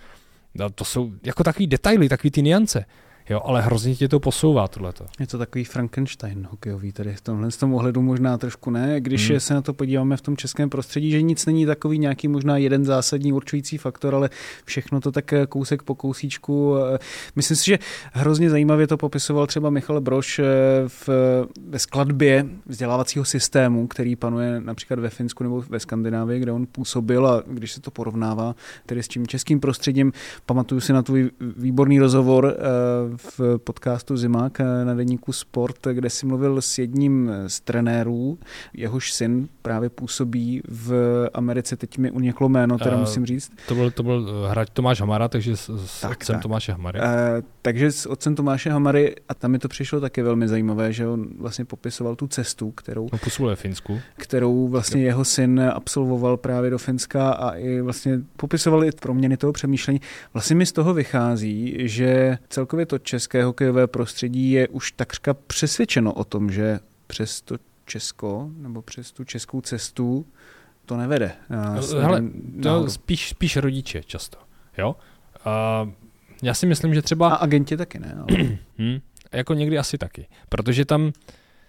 No, 0.56 0.70
to 0.70 0.86
jsou 0.86 1.12
jako 1.24 1.44
takový 1.44 1.68
detaily, 1.68 2.10
takový 2.10 2.32
ty 2.32 2.42
niance. 2.42 2.86
Jo, 3.30 3.42
ale 3.44 3.62
hrozně 3.62 3.96
tě 3.96 4.08
to 4.08 4.20
posouvá 4.20 4.68
tohleto. 4.68 5.06
Je 5.20 5.28
to 5.28 5.38
takový 5.38 5.64
Frankenstein 5.64 6.48
hokejový, 6.52 6.92
tady 6.92 7.14
v 7.14 7.22
tomhle 7.22 7.52
z 7.52 7.58
tom 7.58 7.74
ohledu 7.74 8.02
možná 8.02 8.38
trošku 8.38 8.72
ne, 8.72 9.02
když 9.02 9.30
hmm. 9.30 9.40
se 9.40 9.54
na 9.54 9.62
to 9.62 9.74
podíváme 9.74 10.18
v 10.18 10.22
tom 10.22 10.38
českém 10.38 10.70
prostředí, 10.70 11.12
že 11.12 11.22
nic 11.22 11.46
není 11.46 11.66
takový 11.66 12.00
nějaký 12.00 12.28
možná 12.28 12.58
jeden 12.58 12.86
zásadní 12.86 13.34
určující 13.34 13.78
faktor, 13.78 14.16
ale 14.16 14.30
všechno 14.66 15.02
to 15.02 15.12
tak 15.12 15.34
kousek 15.50 15.84
po 15.84 15.96
kousíčku. 15.96 16.76
Myslím 17.36 17.58
si, 17.58 17.66
že 17.66 17.80
hrozně 18.14 18.50
zajímavě 18.50 18.88
to 18.88 18.98
popisoval 18.98 19.48
třeba 19.48 19.70
Michal 19.70 20.02
Broš 20.02 20.40
eh, 20.40 20.44
v, 20.88 21.10
ve 21.68 21.80
skladbě 21.80 22.46
vzdělávacího 22.66 23.26
systému, 23.26 23.88
který 23.88 24.16
panuje 24.16 24.62
například 24.62 25.00
ve 25.00 25.10
Finsku 25.10 25.44
nebo 25.44 25.64
ve 25.70 25.80
Skandinávii, 25.80 26.40
kde 26.40 26.52
on 26.52 26.68
působil 26.72 27.28
a 27.28 27.44
když 27.48 27.72
se 27.72 27.82
to 27.82 27.92
porovnává 27.92 28.56
tedy 28.86 29.04
s 29.04 29.08
tím 29.08 29.28
českým 29.28 29.60
prostředím, 29.60 30.14
pamatuju 30.46 30.82
si 30.82 30.94
na 30.94 31.02
tvůj 31.02 31.32
výborný 31.58 32.00
rozhovor 32.00 32.56
eh, 32.58 33.19
v 33.20 33.58
podcastu 33.58 34.18
Zimák 34.18 34.60
na 34.84 34.94
deníku 34.94 35.34
Sport, 35.34 35.88
kde 35.94 36.10
si 36.10 36.26
mluvil 36.26 36.62
s 36.62 36.78
jedním 36.78 37.32
z 37.48 37.60
trenérů, 37.60 38.40
jehož 38.74 39.14
syn 39.14 39.48
právě 39.62 39.90
působí 39.90 40.62
v 40.68 40.94
Americe, 41.34 41.78
teď 41.78 41.98
mi 41.98 42.12
uniklo 42.12 42.50
jméno, 42.50 42.78
teda 42.78 42.96
uh, 42.96 43.00
musím 43.00 43.26
říct. 43.26 43.52
To 43.68 43.76
byl, 43.76 43.92
to 43.92 44.04
byl 44.04 44.48
hráč 44.50 44.68
Tomáš 44.74 45.00
Hamara, 45.00 45.28
takže 45.28 45.58
s, 45.58 45.86
s 45.86 46.02
tak, 46.02 46.12
otcem 46.12 46.34
tak. 46.34 46.44
Tomáše 46.44 46.72
Hamary. 46.72 47.00
Uh, 47.00 47.06
takže 47.62 47.92
s 47.92 48.06
otcem 48.06 48.36
Tomáše 48.36 48.70
Hamary, 48.70 49.16
a 49.30 49.34
tam 49.34 49.52
mi 49.52 49.60
to 49.60 49.68
přišlo 49.68 50.00
také 50.00 50.24
velmi 50.24 50.48
zajímavé, 50.48 50.94
že 50.94 51.08
on 51.08 51.28
vlastně 51.40 51.66
popisoval 51.66 52.16
tu 52.16 52.28
cestu, 52.28 52.72
kterou... 52.72 53.10
No, 53.12 53.18
působil 53.18 53.56
Finsku. 53.56 54.00
Kterou 54.18 54.68
vlastně 54.68 55.02
jeho 55.02 55.26
syn 55.26 55.62
absolvoval 55.74 56.38
právě 56.38 56.70
do 56.70 56.78
Finska 56.78 57.32
a 57.32 57.52
i 57.52 57.82
vlastně 57.82 58.20
popisoval 58.38 58.84
i 58.84 58.92
proměny 58.92 59.38
toho 59.38 59.54
přemýšlení. 59.54 60.02
Vlastně 60.34 60.56
mi 60.56 60.66
z 60.66 60.72
toho 60.72 60.94
vychází, 60.94 61.76
že 61.80 62.38
celkově 62.50 62.86
to 62.86 62.98
české 63.10 63.44
hokejové 63.44 63.88
prostředí 63.88 64.52
je 64.52 64.68
už 64.68 64.92
takřka 64.92 65.34
přesvědčeno 65.34 66.14
o 66.14 66.24
tom, 66.24 66.52
že 66.52 66.80
přes 67.08 67.42
to 67.42 67.56
Česko 67.86 68.50
nebo 68.58 68.82
přes 68.82 69.12
tu 69.12 69.24
českou 69.24 69.62
cestu 69.62 70.26
to 70.86 70.98
nevede. 70.98 71.32
No, 71.50 72.00
hele, 72.02 72.24
to 72.64 72.90
spíš, 72.90 73.30
spíš 73.30 73.58
rodiče 73.58 74.04
často. 74.04 74.38
Jo? 74.78 74.96
A 75.46 75.86
já 76.44 76.54
si 76.54 76.66
myslím, 76.66 76.94
že 76.94 77.02
třeba... 77.02 77.30
A 77.30 77.36
agenti 77.36 77.78
taky 77.78 78.00
ne. 78.00 78.18
Ale... 78.18 78.38
hmm, 78.78 79.00
jako 79.32 79.54
někdy 79.54 79.78
asi 79.78 79.98
taky. 79.98 80.28
Protože 80.50 80.86
tam, 80.86 81.12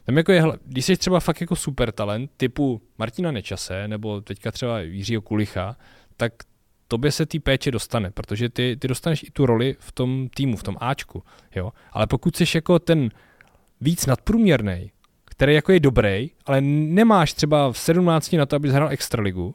tam 0.05 0.17
jako 0.17 0.33
je, 0.33 0.43
když 0.65 0.85
jsi 0.85 0.97
třeba 0.97 1.21
fakt 1.21 1.41
jako 1.41 1.57
super 1.57 1.93
talent 1.93 2.31
typu 2.37 2.83
Martina 2.99 3.31
Nečase 3.33 3.89
nebo 3.89 4.21
teďka 4.21 4.53
třeba 4.53 4.81
Jiřího 4.81 5.23
Kulicha, 5.23 5.77
tak 6.17 6.33
tobě 6.91 7.13
se 7.13 7.27
té 7.27 7.41
péče 7.41 7.71
dostane, 7.71 8.11
protože 8.11 8.49
ty, 8.49 8.77
ty 8.81 8.89
dostaneš 8.89 9.23
i 9.23 9.31
tu 9.31 9.47
roli 9.47 9.77
v 9.79 9.93
tom 9.93 10.29
týmu, 10.35 10.57
v 10.57 10.63
tom 10.63 10.77
Ačku, 10.81 11.23
jo. 11.55 11.73
Ale 11.93 12.07
pokud 12.07 12.37
jsi 12.37 12.45
jako 12.55 12.79
ten 12.79 13.11
víc 13.81 14.07
nadprůměrný, 14.07 14.91
který 15.25 15.55
jako 15.55 15.73
je 15.73 15.81
dobrý, 15.81 16.31
ale 16.47 16.61
nemáš 16.61 17.33
třeba 17.33 17.73
v 17.73 17.79
17 17.79 18.33
na 18.33 18.47
to, 18.47 18.57
abys 18.57 18.73
hrál 18.73 18.89
extraligu, 18.91 19.55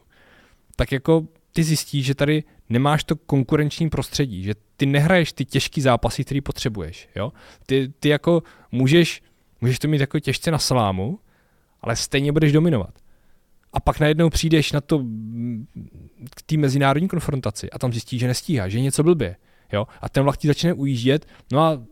tak 0.76 0.92
jako 0.92 1.26
ty 1.52 1.62
zjistíš, 1.62 2.06
že 2.06 2.14
tady 2.14 2.44
nemáš 2.68 3.04
to 3.04 3.16
konkurenční 3.16 3.88
prostředí, 3.88 4.42
že 4.42 4.54
ty 4.76 4.86
nehraješ 4.86 5.32
ty 5.32 5.44
těžký 5.44 5.80
zápasy, 5.80 6.24
který 6.24 6.40
potřebuješ, 6.40 7.08
jo. 7.16 7.32
Ty, 7.66 7.92
ty 8.00 8.08
jako 8.08 8.42
můžeš, 8.72 9.22
můžeš 9.60 9.78
to 9.78 9.88
mít 9.88 10.00
jako 10.00 10.20
těžce 10.20 10.50
na 10.50 10.58
salámu, 10.58 11.18
ale 11.80 11.96
stejně 11.96 12.32
budeš 12.32 12.52
dominovat 12.52 12.94
a 13.76 13.80
pak 13.80 14.00
najednou 14.00 14.30
přijdeš 14.30 14.72
na 14.72 14.80
to 14.80 15.04
k 16.34 16.42
té 16.42 16.56
mezinárodní 16.56 17.08
konfrontaci 17.08 17.70
a 17.70 17.78
tam 17.78 17.92
zjistíš, 17.92 18.20
že 18.20 18.26
nestíhá, 18.26 18.68
že 18.68 18.80
něco 18.80 19.02
blbě. 19.02 19.36
Jo? 19.72 19.86
A 20.00 20.08
ten 20.08 20.22
vlak 20.22 20.36
ti 20.36 20.48
začne 20.48 20.72
ujíždět, 20.72 21.26
no 21.52 21.60
a 21.60 21.82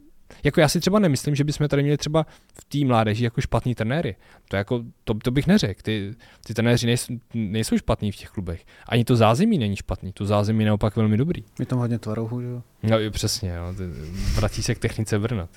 jako 0.44 0.60
já 0.60 0.68
si 0.68 0.80
třeba 0.80 0.98
nemyslím, 0.98 1.34
že 1.34 1.44
bychom 1.44 1.68
tady 1.68 1.82
měli 1.82 1.98
třeba 1.98 2.26
v 2.54 2.64
té 2.64 2.86
mládeži 2.86 3.24
jako 3.24 3.40
špatný 3.40 3.74
trenéry. 3.74 4.16
To, 4.48 4.56
jako, 4.56 4.84
to, 5.04 5.14
to 5.14 5.30
bych 5.30 5.46
neřekl. 5.46 5.80
Ty, 5.82 6.14
ty 6.46 6.54
trenéři 6.54 6.86
nejsou, 6.86 7.14
nejsou 7.34 7.78
špatní 7.78 8.12
v 8.12 8.16
těch 8.16 8.28
klubech. 8.28 8.64
Ani 8.88 9.04
to 9.04 9.16
zázemí 9.16 9.58
není 9.58 9.76
špatný. 9.76 10.12
To 10.12 10.24
zázemí 10.24 10.60
je 10.60 10.66
naopak 10.66 10.96
velmi 10.96 11.16
dobrý. 11.16 11.44
Je 11.58 11.66
tam 11.66 11.78
hodně 11.78 11.98
tvarouhu, 11.98 12.40
že 12.40 12.46
jo? 12.46 12.62
No 12.90 13.10
přesně, 13.10 13.50
jo. 13.50 13.74
vrací 14.34 14.62
se 14.62 14.74
k 14.74 14.78
technice 14.78 15.18
Brna. 15.18 15.48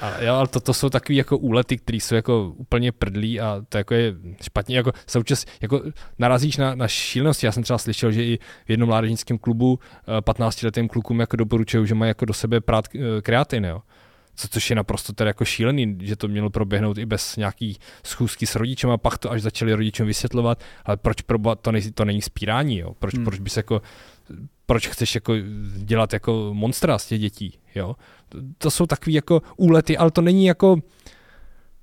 Ale, 0.00 0.26
jo, 0.26 0.34
ale 0.34 0.48
to, 0.48 0.60
to 0.60 0.74
jsou 0.74 0.90
takové 0.90 1.16
jako 1.16 1.38
úlety, 1.38 1.76
které 1.76 1.96
jsou 1.96 2.14
jako 2.14 2.54
úplně 2.56 2.92
prdlí 2.92 3.40
a 3.40 3.62
to 3.68 3.78
jako 3.78 3.94
je 3.94 4.14
špatně. 4.42 4.76
Jako, 4.76 4.92
součas, 5.06 5.44
jako 5.60 5.82
narazíš 6.18 6.56
na, 6.56 6.74
na 6.74 6.88
šílenosti. 6.88 7.46
Já 7.46 7.52
jsem 7.52 7.62
třeba 7.62 7.78
slyšel, 7.78 8.12
že 8.12 8.24
i 8.24 8.38
v 8.66 8.70
jednom 8.70 8.88
mládežnickém 8.88 9.38
klubu 9.38 9.78
15-letým 10.20 10.84
eh, 10.84 10.88
klukům 10.88 11.20
jako 11.20 11.36
doporučují, 11.36 11.86
že 11.86 11.94
mají 11.94 12.08
jako 12.08 12.24
do 12.24 12.34
sebe 12.34 12.60
prát 12.60 12.84
eh, 12.94 13.22
kreatin, 13.22 13.64
jo 13.64 13.82
co, 14.38 14.48
což 14.48 14.70
je 14.70 14.76
naprosto 14.76 15.12
teda 15.12 15.28
jako 15.28 15.44
šílený, 15.44 15.98
že 16.00 16.16
to 16.16 16.28
mělo 16.28 16.50
proběhnout 16.50 16.98
i 16.98 17.06
bez 17.06 17.36
nějaký 17.36 17.78
schůzky 18.06 18.46
s 18.46 18.56
rodičem 18.56 18.90
a 18.90 18.96
pak 18.96 19.18
to 19.18 19.30
až 19.30 19.42
začali 19.42 19.74
rodičům 19.74 20.06
vysvětlovat, 20.06 20.64
ale 20.84 20.96
proč 20.96 21.20
pro, 21.20 21.38
to, 21.56 21.72
nej, 21.72 21.90
to 21.90 22.04
není 22.04 22.22
spírání, 22.22 22.78
jo? 22.78 22.94
Proč, 22.98 23.14
hmm. 23.14 23.24
proč 23.24 23.38
bys 23.38 23.56
jako 23.56 23.82
proč 24.66 24.88
chceš 24.88 25.14
jako 25.14 25.34
dělat 25.76 26.12
jako 26.12 26.50
monstra 26.52 26.98
z 26.98 27.06
těch 27.06 27.20
dětí, 27.20 27.58
jo? 27.74 27.94
To, 28.28 28.38
to 28.58 28.70
jsou 28.70 28.86
takové 28.86 29.14
jako 29.14 29.42
úlety, 29.56 29.96
ale 29.96 30.10
to 30.10 30.20
není 30.20 30.46
jako, 30.46 30.76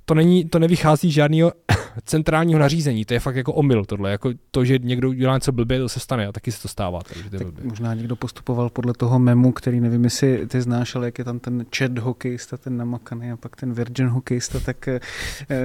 to, 0.05 0.13
není, 0.13 0.45
to 0.45 0.59
nevychází 0.59 1.11
žádného 1.11 1.51
centrálního 2.05 2.59
nařízení, 2.59 3.05
to 3.05 3.13
je 3.13 3.19
fakt 3.19 3.35
jako 3.35 3.53
omyl 3.53 3.85
tohle, 3.85 4.11
jako 4.11 4.31
to, 4.51 4.65
že 4.65 4.79
někdo 4.81 5.13
dělá 5.13 5.33
něco 5.33 5.51
blbě, 5.51 5.79
to 5.79 5.89
se 5.89 5.99
stane 5.99 6.27
a 6.27 6.31
taky 6.31 6.51
se 6.51 6.61
to 6.61 6.67
stává. 6.67 6.99
Takže 7.13 7.29
to 7.29 7.51
tak 7.51 7.63
možná 7.63 7.93
někdo 7.93 8.15
postupoval 8.15 8.69
podle 8.69 8.93
toho 8.93 9.19
memu, 9.19 9.51
který 9.51 9.79
nevím, 9.79 10.03
jestli 10.03 10.47
ty 10.47 10.61
znáš, 10.61 10.95
ale 10.95 11.05
jak 11.05 11.17
je 11.17 11.23
tam 11.23 11.39
ten 11.39 11.65
chat 11.77 11.97
hokejista, 11.97 12.57
ten 12.57 12.77
namakaný 12.77 13.31
a 13.31 13.37
pak 13.37 13.55
ten 13.55 13.73
virgin 13.73 14.07
hokejista, 14.07 14.59
tak 14.59 14.87
eh, 14.87 14.99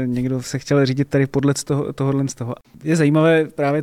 někdo 0.06 0.42
se 0.42 0.58
chtěl 0.58 0.86
řídit 0.86 1.08
tady 1.08 1.26
podle 1.26 1.54
toho, 1.54 1.92
tohohle 1.92 2.28
z 2.28 2.34
toho. 2.34 2.54
Je 2.84 2.96
zajímavé 2.96 3.44
právě 3.44 3.82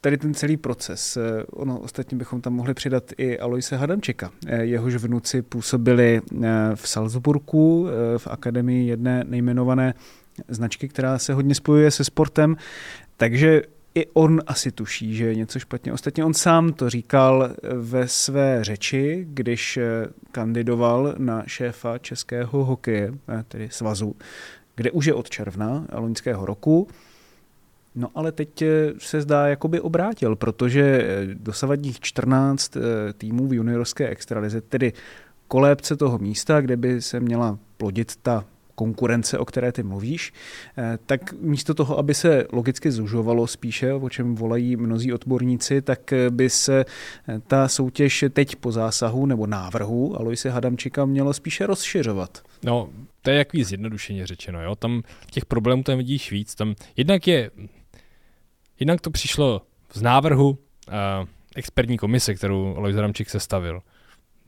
tady 0.00 0.18
ten 0.18 0.34
celý 0.34 0.56
proces. 0.56 1.16
Eh, 1.16 1.44
ono 1.50 1.78
ostatně 1.78 2.18
bychom 2.18 2.40
tam 2.40 2.52
mohli 2.52 2.74
přidat 2.74 3.12
i 3.18 3.38
Aloise 3.38 3.76
Hadamčeka. 3.76 4.30
Eh, 4.46 4.64
jehož 4.64 4.94
vnuci 4.94 5.42
působili 5.42 6.20
eh, 6.20 6.48
v 6.74 6.88
Salzburgu 6.88 7.88
v 8.16 8.26
akademii 8.26 8.88
jedné 8.88 9.24
nejmenované 9.28 9.94
značky, 10.48 10.88
která 10.88 11.18
se 11.18 11.34
hodně 11.34 11.54
spojuje 11.54 11.90
se 11.90 12.04
sportem. 12.04 12.56
Takže 13.16 13.62
i 13.94 14.06
on 14.06 14.40
asi 14.46 14.70
tuší, 14.72 15.14
že 15.14 15.24
je 15.24 15.34
něco 15.34 15.58
špatně. 15.58 15.92
Ostatně 15.92 16.24
on 16.24 16.34
sám 16.34 16.72
to 16.72 16.90
říkal 16.90 17.50
ve 17.74 18.08
své 18.08 18.64
řeči, 18.64 19.26
když 19.30 19.78
kandidoval 20.32 21.14
na 21.18 21.42
šéfa 21.46 21.98
českého 21.98 22.64
hokeje, 22.64 23.12
tedy 23.48 23.68
svazu, 23.70 24.16
kde 24.76 24.90
už 24.90 25.06
je 25.06 25.14
od 25.14 25.30
června 25.30 25.86
loňského 25.92 26.46
roku. 26.46 26.88
No 27.94 28.08
ale 28.14 28.32
teď 28.32 28.64
se 28.98 29.20
zdá, 29.20 29.48
jakoby 29.48 29.80
obrátil, 29.80 30.36
protože 30.36 31.08
dosavadních 31.34 32.00
14 32.00 32.76
týmů 33.18 33.48
v 33.48 33.54
juniorské 33.54 34.08
extralize, 34.08 34.60
tedy 34.60 34.92
kolébce 35.48 35.96
toho 35.96 36.18
místa, 36.18 36.60
kde 36.60 36.76
by 36.76 37.02
se 37.02 37.20
měla 37.20 37.58
plodit 37.76 38.16
ta 38.22 38.44
konkurence, 38.74 39.38
o 39.38 39.44
které 39.44 39.72
ty 39.72 39.82
mluvíš, 39.82 40.32
eh, 40.78 40.98
tak 41.06 41.32
místo 41.32 41.74
toho, 41.74 41.98
aby 41.98 42.14
se 42.14 42.46
logicky 42.52 42.90
zužovalo 42.90 43.46
spíše, 43.46 43.92
o 43.92 44.08
čem 44.08 44.34
volají 44.34 44.76
mnozí 44.76 45.12
odborníci, 45.12 45.82
tak 45.82 46.14
by 46.30 46.50
se 46.50 46.84
eh, 46.84 47.40
ta 47.46 47.68
soutěž 47.68 48.24
teď 48.32 48.56
po 48.56 48.72
zásahu 48.72 49.26
nebo 49.26 49.46
návrhu 49.46 50.20
Aloise 50.20 50.50
Hadamčika 50.50 51.04
měla 51.04 51.32
spíše 51.32 51.66
rozšiřovat. 51.66 52.42
No, 52.64 52.88
to 53.22 53.30
je 53.30 53.36
jaký 53.36 53.64
zjednodušeně 53.64 54.26
řečeno, 54.26 54.62
jo? 54.62 54.76
Tam 54.76 55.02
těch 55.30 55.44
problémů 55.44 55.82
tam 55.82 55.98
vidíš 55.98 56.32
víc. 56.32 56.54
Tam 56.54 56.74
jednak 56.96 57.26
je, 57.26 57.50
jednak 58.80 59.00
to 59.00 59.10
přišlo 59.10 59.62
z 59.92 60.02
návrhu 60.02 60.50
uh, 60.50 60.56
expertní 61.56 61.98
komise, 61.98 62.34
kterou 62.34 62.76
Alois 62.76 62.96
Hadamčik 62.96 63.30
sestavil 63.30 63.82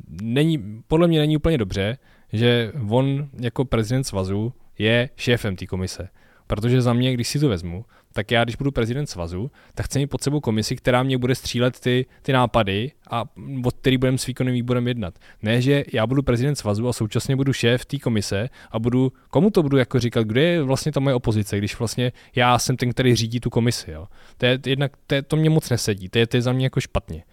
není, 0.09 0.83
podle 0.89 1.09
mě 1.09 1.19
není 1.19 1.37
úplně 1.37 1.59
dobře, 1.59 1.99
že 2.33 2.73
on 2.89 3.29
jako 3.41 3.65
prezident 3.65 4.05
svazu 4.05 4.53
je 4.79 5.11
šéfem 5.17 5.57
té 5.57 5.67
komise. 5.67 6.09
Protože 6.47 6.83
za 6.83 6.93
mě, 6.93 7.15
když 7.15 7.29
si 7.29 7.41
to 7.41 7.49
vezmu, 7.49 7.85
tak 8.13 8.31
já, 8.31 8.45
když 8.45 8.57
budu 8.57 8.71
prezident 8.73 9.07
svazu, 9.07 9.51
tak 9.75 9.87
chci 9.87 9.99
mít 9.99 10.07
pod 10.07 10.23
sebou 10.23 10.41
komisi, 10.41 10.77
která 10.77 11.03
mě 11.03 11.19
bude 11.19 11.35
střílet 11.35 11.81
ty, 11.81 12.07
ty 12.23 12.33
nápady 12.33 12.93
a 13.11 13.25
od 13.65 13.75
který 13.75 13.99
budeme 13.99 14.19
s 14.19 14.27
výkonným 14.27 14.55
výborem 14.55 14.89
jednat. 14.89 15.19
Ne, 15.43 15.63
že 15.63 15.85
já 15.93 16.07
budu 16.07 16.23
prezident 16.23 16.57
svazu 16.57 16.89
a 16.89 16.93
současně 16.93 17.37
budu 17.37 17.53
šéf 17.53 17.85
té 17.85 17.99
komise 17.99 18.49
a 18.71 18.79
budu, 18.79 19.13
komu 19.31 19.51
to 19.51 19.63
budu 19.63 19.77
jako 19.77 20.01
říkat, 20.01 20.27
kde 20.27 20.43
je 20.43 20.63
vlastně 20.63 20.93
ta 20.93 21.01
moje 21.01 21.15
opozice, 21.15 21.59
když 21.59 21.79
vlastně 21.79 22.13
já 22.35 22.59
jsem 22.59 22.77
ten, 22.77 22.91
který 22.91 23.15
řídí 23.15 23.41
tu 23.41 23.51
komisi. 23.51 23.91
Jo. 23.91 24.07
To, 24.37 24.47
je, 24.47 24.59
jednak, 24.67 24.93
to, 25.07 25.15
je, 25.15 25.23
to 25.23 25.37
mě 25.37 25.51
moc 25.51 25.71
nesedí, 25.71 26.09
to 26.09 26.19
je, 26.19 26.27
to 26.27 26.37
je 26.37 26.43
za 26.43 26.53
mě 26.53 26.67
jako 26.67 26.81
špatně. 26.81 27.25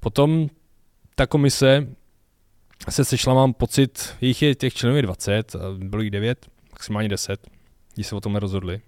Potom 0.00 0.48
ta 1.14 1.26
komise 1.26 1.88
se 2.88 3.04
sešla, 3.04 3.34
mám 3.34 3.52
pocit, 3.52 4.14
jich 4.20 4.42
je 4.42 4.54
těch 4.54 4.74
členů 4.74 5.02
20, 5.02 5.56
bylo 5.78 6.02
jich 6.02 6.10
9, 6.10 6.46
maximálně 6.72 7.08
10, 7.08 7.46
když 7.94 8.06
se 8.06 8.14
o 8.14 8.20
tom 8.20 8.36
rozhodli, 8.36 8.80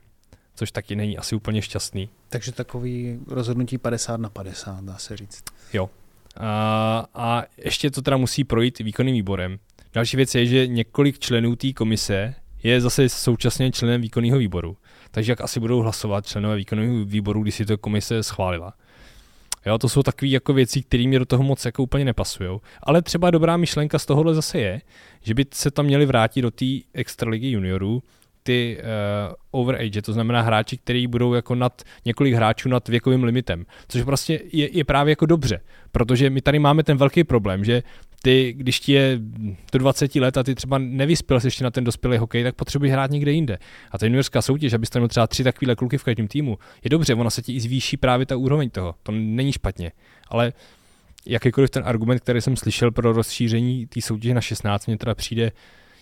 což 0.59 0.73
taky 0.73 0.97
není 0.97 1.19
asi 1.19 1.37
úplně 1.37 1.63
šťastný. 1.63 2.09
Takže 2.29 2.53
takový 2.53 3.19
rozhodnutí 3.27 3.79
50 3.79 4.21
na 4.21 4.29
50, 4.29 4.85
dá 4.85 4.99
se 4.99 5.17
říct. 5.17 5.45
Jo. 5.73 5.91
A, 6.37 7.07
a 7.15 7.43
ještě 7.65 7.91
to 7.91 8.03
teda 8.03 8.17
musí 8.17 8.45
projít 8.45 8.79
výkonným 8.79 9.15
výborem. 9.15 9.59
Další 9.95 10.17
věc 10.17 10.35
je, 10.35 10.47
že 10.47 10.67
několik 10.67 11.19
členů 11.19 11.57
té 11.57 11.73
komise 11.73 12.35
je 12.63 12.81
zase 12.81 13.09
současně 13.09 13.73
členem 13.73 14.01
výkonného 14.01 14.39
výboru. 14.39 14.77
Takže 15.11 15.33
jak 15.33 15.41
asi 15.41 15.61
budou 15.61 15.81
hlasovat 15.81 16.27
členové 16.27 16.57
výkonného 16.57 17.05
výboru, 17.05 17.43
když 17.43 17.55
si 17.55 17.67
to 17.67 17.79
komise 17.79 18.23
schválila. 18.23 18.75
Jo, 19.67 19.79
to 19.79 19.89
jsou 19.89 20.03
takové 20.03 20.29
jako 20.29 20.53
věci, 20.53 20.83
které 20.83 21.07
mi 21.07 21.19
do 21.19 21.25
toho 21.25 21.43
moc 21.43 21.65
jako 21.65 21.83
úplně 21.83 22.05
nepasují. 22.05 22.61
Ale 22.83 23.03
třeba 23.03 23.31
dobrá 23.31 23.57
myšlenka 23.57 23.99
z 23.99 24.07
tohohle 24.07 24.35
zase 24.35 24.59
je, 24.59 24.81
že 25.23 25.35
by 25.35 25.47
se 25.55 25.71
tam 25.71 25.87
měli 25.87 26.07
vrátit 26.07 26.43
do 26.43 26.51
té 26.51 26.67
extraligy 26.95 27.51
juniorů, 27.51 28.03
ty 28.49 28.79
uh, 28.81 29.35
overage, 29.51 30.03
to 30.03 30.13
znamená 30.13 30.41
hráči, 30.41 30.77
kteří 30.77 31.07
budou 31.07 31.35
jako 31.35 31.55
nad 31.55 31.83
několik 32.05 32.35
hráčů 32.35 32.69
nad 32.69 32.89
věkovým 32.89 33.25
limitem, 33.25 33.65
což 33.89 34.03
prostě 34.03 34.41
je, 34.53 34.77
je 34.77 34.85
právě 34.85 35.13
jako 35.13 35.27
dobře, 35.27 35.61
protože 35.93 36.31
my 36.31 36.41
tady 36.41 36.59
máme 36.59 36.83
ten 36.83 36.97
velký 36.97 37.25
problém, 37.25 37.65
že 37.65 37.83
ty, 38.23 38.53
když 38.57 38.81
ti 38.81 38.93
je 38.93 39.19
do 39.73 39.79
20 39.79 40.15
let 40.15 40.37
a 40.37 40.43
ty 40.43 40.55
třeba 40.55 40.79
nevyspěl 40.79 41.41
ještě 41.45 41.65
na 41.65 41.71
ten 41.71 41.85
dospělý 41.85 42.17
hokej, 42.17 42.45
tak 42.45 42.55
potřebuješ 42.55 42.93
hrát 42.93 43.11
někde 43.11 43.33
jinde. 43.33 43.59
A 43.91 43.99
ta 43.99 44.07
juniorská 44.07 44.43
soutěž, 44.43 44.73
abyste 44.73 44.99
měl 44.99 45.09
třeba 45.09 45.27
tři 45.27 45.45
takovéhle 45.45 45.77
kluky 45.77 45.99
v 45.99 46.05
každém 46.05 46.29
týmu, 46.29 46.59
je 46.85 46.91
dobře, 46.91 47.15
ona 47.15 47.31
se 47.31 47.43
ti 47.43 47.53
i 47.53 47.61
zvýší 47.61 47.97
právě 47.97 48.27
ta 48.27 48.37
úroveň 48.37 48.71
toho. 48.71 48.95
To 49.03 49.13
není 49.13 49.53
špatně. 49.53 49.93
Ale 50.29 50.53
jakýkoliv 51.27 51.71
ten 51.71 51.83
argument, 51.87 52.21
který 52.21 52.41
jsem 52.41 52.57
slyšel 52.57 52.91
pro 52.91 53.13
rozšíření 53.13 53.87
té 53.87 54.01
soutěže 54.01 54.35
na 54.35 54.41
16, 54.41 54.87
mě 54.87 54.99
teda 54.99 55.15
přijde 55.15 55.53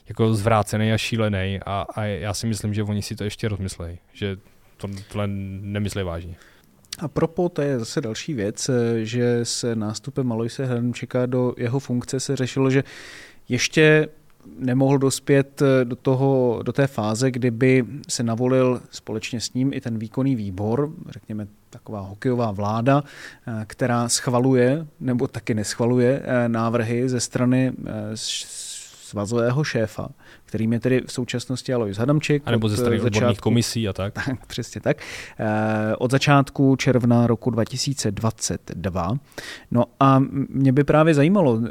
jako 0.08 0.34
zvrácený 0.34 0.92
a 0.92 0.98
šílený 0.98 1.60
a, 1.66 1.86
a 1.94 2.04
já 2.04 2.34
si 2.34 2.46
myslím, 2.46 2.74
že 2.74 2.82
oni 2.82 3.02
si 3.02 3.16
to 3.16 3.24
ještě 3.24 3.48
rozmyslejí, 3.48 3.98
že 4.12 4.36
to, 4.76 4.88
tohle 5.08 5.26
nemyslí 5.60 6.02
vážně. 6.02 6.36
A 6.98 7.08
propo, 7.08 7.48
to 7.48 7.62
je 7.62 7.78
zase 7.78 8.00
další 8.00 8.34
věc, 8.34 8.70
že 9.02 9.40
se 9.42 9.76
nástupem 9.76 10.32
Aloise 10.32 10.66
Hrančeka 10.66 11.26
do 11.26 11.54
jeho 11.56 11.78
funkce 11.78 12.20
se 12.20 12.36
řešilo, 12.36 12.70
že 12.70 12.84
ještě 13.48 14.08
nemohl 14.58 14.98
dospět 14.98 15.62
do, 15.84 15.96
toho, 15.96 16.60
do 16.62 16.72
té 16.72 16.86
fáze, 16.86 17.30
kdyby 17.30 17.84
se 18.08 18.22
navolil 18.22 18.82
společně 18.90 19.40
s 19.40 19.52
ním 19.52 19.72
i 19.72 19.80
ten 19.80 19.98
výkonný 19.98 20.36
výbor, 20.36 20.90
řekněme 21.08 21.46
taková 21.70 22.00
hokejová 22.00 22.50
vláda, 22.50 23.02
která 23.66 24.08
schvaluje 24.08 24.86
nebo 25.00 25.28
taky 25.28 25.54
neschvaluje 25.54 26.22
návrhy 26.46 27.08
ze 27.08 27.20
strany 27.20 27.72
svazového 29.06 29.64
šéfa, 29.64 30.08
kterým 30.44 30.72
je 30.72 30.80
tedy 30.80 31.00
v 31.06 31.12
současnosti 31.12 31.72
Alois 31.72 31.96
Hadamček. 31.96 32.42
A 32.46 32.50
nebo 32.50 32.68
ze 32.68 32.76
strany 32.76 33.00
odborných 33.00 33.40
komisí 33.40 33.88
a 33.88 33.92
tak. 33.92 34.14
tak. 34.26 34.46
Přesně 34.46 34.80
tak. 34.80 34.96
Eh, 35.38 35.96
od 35.96 36.10
začátku 36.10 36.76
června 36.76 37.26
roku 37.26 37.50
2022. 37.50 39.18
No 39.70 39.84
a 40.00 40.22
mě 40.48 40.72
by 40.72 40.84
právě 40.84 41.14
zajímalo 41.14 41.60
eh, 41.64 41.68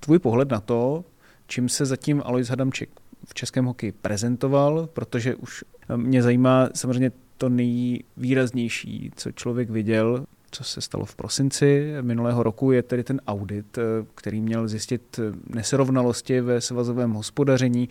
tvůj 0.00 0.18
pohled 0.18 0.50
na 0.50 0.60
to, 0.60 1.04
čím 1.46 1.68
se 1.68 1.86
zatím 1.86 2.22
Alois 2.24 2.48
Hadamček 2.48 2.90
v 3.26 3.34
českém 3.34 3.64
hokeji 3.64 3.92
prezentoval, 3.92 4.88
protože 4.92 5.34
už 5.34 5.64
mě 5.96 6.22
zajímá 6.22 6.68
samozřejmě 6.74 7.12
to 7.36 7.48
nejvýraznější, 7.48 9.10
co 9.16 9.32
člověk 9.32 9.70
viděl 9.70 10.26
co 10.52 10.64
se 10.64 10.80
stalo 10.80 11.04
v 11.04 11.16
prosinci 11.16 11.92
minulého 12.00 12.42
roku, 12.42 12.72
je 12.72 12.82
tedy 12.82 13.04
ten 13.04 13.20
audit, 13.26 13.78
eh, 13.78 13.82
který 14.14 14.40
měl 14.40 14.68
zjistit 14.68 15.18
eh, 15.18 15.32
nesrovnalosti 15.46 16.40
ve 16.40 16.60
svazovém 16.60 17.12
hospodaření, 17.12 17.88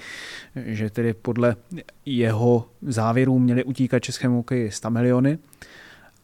že 0.56 0.90
tedy 0.90 1.14
podle 1.14 1.56
jeho 2.06 2.70
závěrů 2.82 3.40
měly 3.40 3.64
utíkat 3.64 4.00
českému 4.00 4.36
hokeji 4.36 4.72
100 4.72 4.90
miliony. 4.90 5.38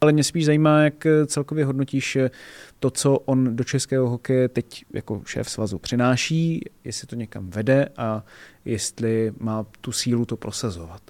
Ale 0.02 0.12
mě 0.12 0.24
spíš 0.24 0.46
zajímá, 0.46 0.82
jak 0.82 1.06
eh, 1.06 1.26
celkově 1.26 1.66
hodnotíš 1.66 2.18
to, 2.80 2.90
co 2.90 3.16
on 3.16 3.56
do 3.56 3.64
českého 3.64 4.10
hokeje 4.10 4.50
teď 4.50 4.86
jako 4.94 5.22
šéf 5.26 5.50
svazu 5.50 5.80
přináší, 5.80 6.66
jestli 6.84 7.08
to 7.08 7.16
někam 7.16 7.50
vede 7.50 7.90
a 7.98 8.24
jestli 8.66 9.32
má 9.40 9.66
tu 9.82 9.92
sílu 9.92 10.26
to 10.26 10.38
prosazovat. 10.38 11.02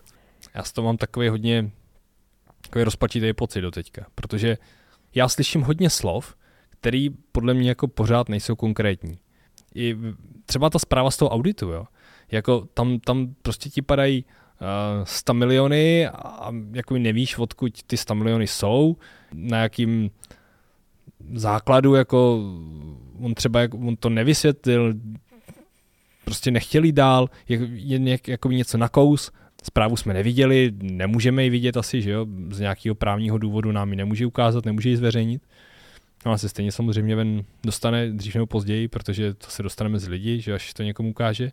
Já 0.55 0.63
s 0.63 0.71
to 0.71 0.83
mám 0.83 0.97
takový 0.97 1.29
hodně 1.29 1.71
takový 2.61 2.83
rozpačitý 2.83 3.33
pocit 3.33 3.61
do 3.61 3.71
teďka, 3.71 4.05
protože 4.15 4.57
já 5.17 5.29
slyším 5.29 5.61
hodně 5.61 5.89
slov, 5.89 6.35
který 6.69 7.09
podle 7.09 7.53
mě 7.53 7.69
jako 7.69 7.87
pořád 7.87 8.29
nejsou 8.29 8.55
konkrétní. 8.55 9.19
I 9.75 9.97
třeba 10.45 10.69
ta 10.69 10.79
zpráva 10.79 11.11
z 11.11 11.17
toho 11.17 11.29
auditu, 11.29 11.69
jo. 11.69 11.85
Jako 12.31 12.67
tam, 12.73 12.99
tam 12.99 13.35
prostě 13.41 13.69
ti 13.69 13.81
padají 13.81 14.25
uh, 14.25 15.03
100 15.03 15.33
miliony 15.33 16.07
a 16.07 16.51
jako 16.71 16.97
nevíš, 16.97 17.37
odkud 17.37 17.83
ty 17.87 17.97
100 17.97 18.15
miliony 18.15 18.47
jsou, 18.47 18.97
na 19.33 19.57
jakým 19.57 20.11
základu, 21.33 21.95
jako 21.95 22.41
on 23.19 23.33
třeba 23.33 23.59
on 23.87 23.95
to 23.95 24.09
nevysvětlil, 24.09 24.93
prostě 26.25 26.51
nechtěli 26.51 26.91
dál, 26.91 27.29
jen 27.47 28.07
jak, 28.07 28.27
jako 28.27 28.51
něco 28.51 28.77
na 28.77 28.89
kous, 28.89 29.31
Zprávu 29.63 29.95
jsme 29.95 30.13
neviděli, 30.13 30.71
nemůžeme 30.81 31.43
ji 31.43 31.49
vidět 31.49 31.77
asi, 31.77 32.01
že 32.01 32.11
jo, 32.11 32.25
z 32.51 32.59
nějakého 32.59 32.95
právního 32.95 33.37
důvodu 33.37 33.71
nám 33.71 33.89
ji 33.89 33.95
nemůže 33.95 34.25
ukázat, 34.25 34.65
nemůže 34.65 34.89
ji 34.89 34.97
zveřejnit. 34.97 35.41
No 36.25 36.31
a 36.31 36.37
se 36.37 36.49
stejně 36.49 36.71
samozřejmě 36.71 37.15
ven 37.15 37.43
dostane 37.63 38.11
dřív 38.11 38.35
nebo 38.35 38.45
později, 38.45 38.87
protože 38.87 39.33
to 39.33 39.47
se 39.47 39.63
dostaneme 39.63 39.99
z 39.99 40.07
lidí, 40.07 40.41
že 40.41 40.53
až 40.53 40.73
to 40.73 40.83
někomu 40.83 41.09
ukáže. 41.09 41.51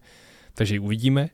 Takže 0.55 0.75
ji 0.75 0.79
uvidíme, 0.79 1.29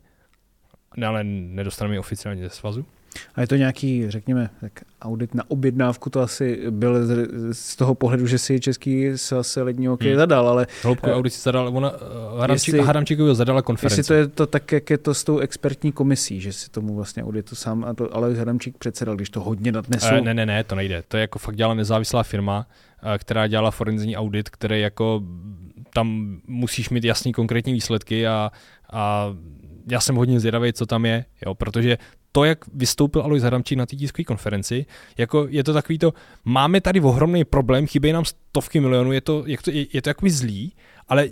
ale 1.07 1.25
nedostaneme 1.25 1.95
ji 1.95 1.99
oficiálně 1.99 2.43
ze 2.43 2.51
svazu. 2.51 2.87
A 3.35 3.41
je 3.41 3.47
to 3.47 3.57
nějaký, 3.57 4.11
řekněme, 4.11 4.51
tak 4.61 4.73
audit 5.03 5.35
na 5.35 5.45
objednávku, 5.49 6.11
to 6.11 6.21
asi 6.21 6.71
byl 6.71 7.07
z, 7.07 7.29
z 7.53 7.77
toho 7.77 7.95
pohledu, 7.95 8.27
že 8.27 8.39
si 8.39 8.61
český 8.61 9.19
svaz 9.19 9.57
lední 9.57 9.87
hokej 9.87 10.11
hmm. 10.11 10.19
zadal, 10.19 10.49
ale... 10.49 10.67
Hloubkový 10.83 11.13
audit 11.13 11.33
si 11.33 11.41
zadal, 11.41 11.77
ona, 11.77 11.93
Haramčík, 12.39 12.75
jestli, 12.75 12.87
Haramčíkovi 12.87 13.35
zadala 13.35 13.63
konferenci. 13.63 14.01
Jestli 14.01 14.09
to 14.09 14.15
je 14.15 14.27
to 14.27 14.47
tak, 14.47 14.73
jak 14.73 14.91
je 14.91 14.99
to 14.99 15.15
s 15.15 15.25
tou 15.25 15.39
expertní 15.39 15.93
komisí, 15.93 16.41
že 16.41 16.53
si 16.53 16.71
tomu 16.71 16.95
vlastně 16.95 17.25
auditu 17.25 17.55
sám, 17.55 17.85
a 17.85 17.95
to, 17.95 18.17
ale 18.17 18.35
Haramčík 18.35 18.79
předsedal, 18.79 19.17
když 19.17 19.31
to 19.31 19.41
hodně 19.41 19.73
nadnesl. 19.73 20.21
Ne, 20.21 20.35
ne, 20.35 20.47
ne, 20.47 20.65
to 20.65 20.75
nejde. 20.75 21.03
To 21.09 21.17
je 21.17 21.21
jako 21.21 21.39
fakt 21.39 21.57
dělala 21.57 21.75
nezávislá 21.75 22.23
firma, 22.23 22.67
která 23.19 23.47
dělala 23.47 23.71
forenzní 23.71 24.17
audit, 24.17 24.51
který 24.51 24.81
jako 24.81 25.23
tam 25.95 26.39
musíš 26.47 26.91
mít 26.91 27.05
jasný 27.05 27.33
konkrétní 27.33 27.73
výsledky 27.73 28.27
a, 28.27 28.51
a 28.93 29.27
já 29.91 30.01
jsem 30.01 30.17
hodně 30.17 30.41
zvědavý, 30.41 30.73
co 30.73 30.87
tam 30.87 31.07
je, 31.07 31.25
jo, 31.47 31.55
protože 31.55 31.99
to, 32.33 32.45
jak 32.45 32.59
vystoupil 32.75 33.23
Alois 33.23 33.43
Hadamčík 33.43 33.79
na 33.79 33.87
té 33.87 33.97
tiskové 33.97 34.25
konferenci, 34.25 34.87
jako 35.19 35.47
je 35.51 35.65
to 35.65 35.73
takový 35.73 35.99
to, 35.99 36.13
máme 36.45 36.81
tady 36.81 37.01
ohromný 37.01 37.45
problém, 37.45 37.87
chybějí 37.87 38.13
nám 38.13 38.25
stovky 38.25 38.81
milionů, 38.81 39.13
je 39.13 39.21
to, 39.21 39.45
jak 39.47 39.63
to, 39.63 39.71
je, 39.71 39.87
je 39.93 40.03
to 40.03 40.11
jako 40.11 40.27
zlý, 40.29 40.73
ale 41.09 41.29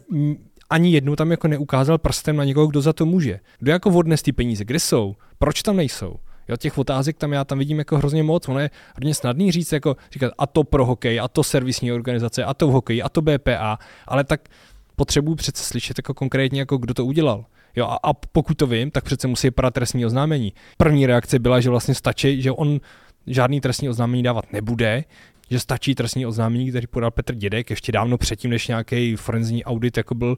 ani 0.71 0.93
jednou 0.93 1.17
tam 1.17 1.31
jako 1.31 1.49
neukázal 1.49 1.99
prstem 1.99 2.37
na 2.37 2.45
někoho, 2.45 2.67
kdo 2.67 2.81
za 2.81 2.93
to 2.93 3.07
může. 3.07 3.41
Kdo 3.59 3.73
jako 3.73 3.91
odnes 3.91 4.23
ty 4.23 4.33
peníze, 4.33 4.65
kde 4.65 4.81
jsou, 4.81 5.17
proč 5.39 5.63
tam 5.63 5.77
nejsou. 5.77 6.17
Jo, 6.49 6.57
těch 6.57 6.79
otázek 6.79 7.17
tam 7.17 7.33
já 7.33 7.45
tam 7.45 7.59
vidím 7.59 7.79
jako 7.79 7.97
hrozně 7.97 8.23
moc. 8.23 8.49
Ono 8.49 8.59
je 8.59 8.71
hodně 8.95 9.15
snadný 9.15 9.53
říct, 9.53 9.73
jako 9.73 9.97
říkat 10.13 10.33
a 10.39 10.47
to 10.47 10.65
pro 10.65 10.87
hokej, 10.87 11.21
a 11.21 11.29
to 11.29 11.45
servisní 11.45 11.93
organizace, 11.93 12.45
a 12.45 12.55
to 12.55 12.69
v 12.69 12.71
hokeji, 12.71 13.03
a 13.03 13.09
to 13.09 13.23
BPA, 13.23 13.79
ale 14.07 14.25
tak 14.25 14.49
potřebuji 14.97 15.35
přece 15.35 15.65
slyšet 15.65 15.99
jako 15.99 16.15
konkrétně, 16.15 16.61
jako 16.61 16.77
kdo 16.77 16.95
to 16.95 17.05
udělal. 17.05 17.45
Jo, 17.79 17.87
a, 17.87 17.99
a 18.03 18.13
pokud 18.13 18.57
to 18.57 18.67
vím, 18.67 18.91
tak 18.91 19.05
přece 19.05 19.29
musí 19.29 19.51
padat 19.51 19.75
trestní 19.75 20.07
oznámení. 20.07 20.53
První 20.77 21.07
reakce 21.07 21.39
byla, 21.39 21.61
že 21.61 21.71
vlastně 21.71 21.95
stačí, 21.95 22.43
že 22.43 22.53
on 22.53 22.81
žádný 23.27 23.61
trestní 23.61 23.89
oznámení 23.89 24.23
dávat 24.23 24.53
nebude, 24.53 25.05
že 25.51 25.61
stačí 25.61 25.95
trestní 25.95 26.27
oznámení, 26.27 26.71
který 26.71 26.87
podal 26.87 27.11
Petr 27.11 27.35
Dědek 27.35 27.71
ještě 27.71 27.93
dávno 27.93 28.19
předtím, 28.19 28.51
než 28.51 28.69
nějaký 28.69 29.17
forenzní 29.17 29.65
audit 29.65 29.97
jako 29.97 30.15
byl, 30.15 30.37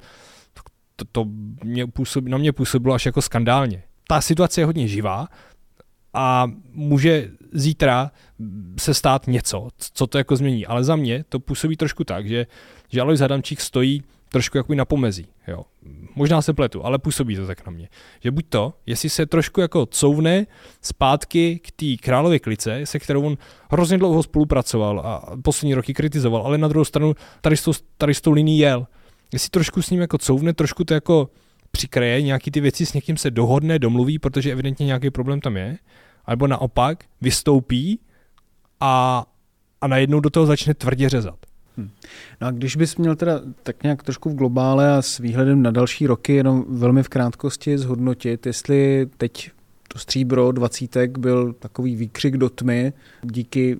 to, 0.97 1.05
to 1.13 1.25
mě 1.65 1.87
působ, 1.87 2.25
na 2.25 2.39
mě 2.39 2.53
působilo 2.53 2.95
až 2.95 3.07
jako 3.07 3.23
skandálně. 3.23 3.83
Ta 4.09 4.21
situace 4.21 4.61
je 4.61 4.65
hodně 4.65 4.89
živá 4.89 5.29
a 6.15 6.47
může 6.73 7.31
zítra 7.53 8.11
se 8.79 8.95
stát 8.95 9.27
něco, 9.27 9.69
co 9.79 10.07
to 10.07 10.19
jako 10.19 10.37
změní. 10.37 10.67
Ale 10.67 10.85
za 10.85 10.97
mě 10.97 11.25
to 11.29 11.41
působí 11.41 11.77
trošku 11.77 12.05
tak, 12.05 12.29
že, 12.29 12.47
že 12.89 13.01
Alois 13.01 13.21
Hadamčík 13.21 13.61
stojí 13.61 14.03
trošku 14.33 14.57
jako 14.57 14.75
na 14.75 14.85
pomezí. 14.85 15.27
Jo. 15.49 15.63
Možná 16.15 16.43
se 16.43 16.53
pletu, 16.53 16.85
ale 16.85 16.99
působí 16.99 17.37
to 17.37 17.47
tak 17.47 17.67
na 17.67 17.73
mě. 17.73 17.89
Že 18.21 18.31
buď 18.31 18.47
to, 18.49 18.75
jestli 18.87 19.09
se 19.09 19.27
trošku 19.27 19.61
jako 19.61 19.87
couvne 19.87 20.47
zpátky 20.83 21.59
k 21.59 21.71
té 21.71 22.03
králově 22.03 22.39
klice, 22.39 22.81
se 22.85 22.99
kterou 22.99 23.23
on 23.23 23.39
hrozně 23.71 23.99
dlouho 23.99 24.23
spolupracoval 24.23 25.01
a 25.01 25.37
poslední 25.43 25.75
roky 25.75 25.95
kritizoval, 25.95 26.43
ale 26.43 26.59
na 26.59 26.69
druhou 26.69 26.85
stranu 26.85 27.15
tady 27.41 27.57
s 27.57 27.63
tou, 27.63 27.73
tady 27.97 28.15
s 28.15 28.21
tou 28.21 28.33
linií 28.33 28.59
jel. 28.59 28.87
Jestli 29.33 29.51
trošku 29.51 29.83
s 29.83 29.91
ním 29.91 30.01
jako 30.01 30.19
couvne, 30.19 30.53
trošku 30.53 30.85
to 30.85 30.95
jako 30.95 31.31
přikreje, 31.71 32.23
nějaký 32.23 32.51
ty 32.51 32.61
věci 32.61 32.87
s 32.87 32.93
někým 32.93 33.17
se 33.17 33.31
dohodne, 33.31 33.79
domluví, 33.79 34.19
protože 34.19 34.53
evidentně 34.53 34.87
nějaký 34.87 35.11
problém 35.11 35.41
tam 35.41 35.57
je, 35.57 35.79
alebo 36.25 36.47
naopak 36.47 37.05
vystoupí 37.21 38.01
a, 38.81 39.25
a 39.81 39.87
najednou 39.87 40.21
do 40.21 40.31
toho 40.31 40.47
začne 40.47 40.75
tvrdě 40.75 41.09
řezat. 41.09 41.50
Hmm. 41.81 41.91
No 42.41 42.47
a 42.47 42.51
když 42.51 42.77
bys 42.77 42.97
měl 42.97 43.17
teda 43.17 43.41
tak 43.63 43.83
nějak 43.83 44.03
trošku 44.03 44.31
v 44.31 44.35
globále 44.35 44.93
a 44.93 45.03
s 45.03 45.19
výhledem 45.19 45.63
na 45.63 45.71
další 45.71 46.07
roky 46.07 46.35
jenom 46.35 46.65
velmi 46.69 47.03
v 47.03 47.09
krátkosti 47.09 47.79
zhodnotit, 47.79 48.47
jestli 48.47 49.09
teď 49.17 49.51
to 49.89 49.99
stříbro 49.99 50.53
dvacítek 50.53 51.19
byl 51.19 51.53
takový 51.53 51.97
výkřik 51.97 52.37
do 52.37 52.51
tmy 52.51 52.93
díky 53.23 53.79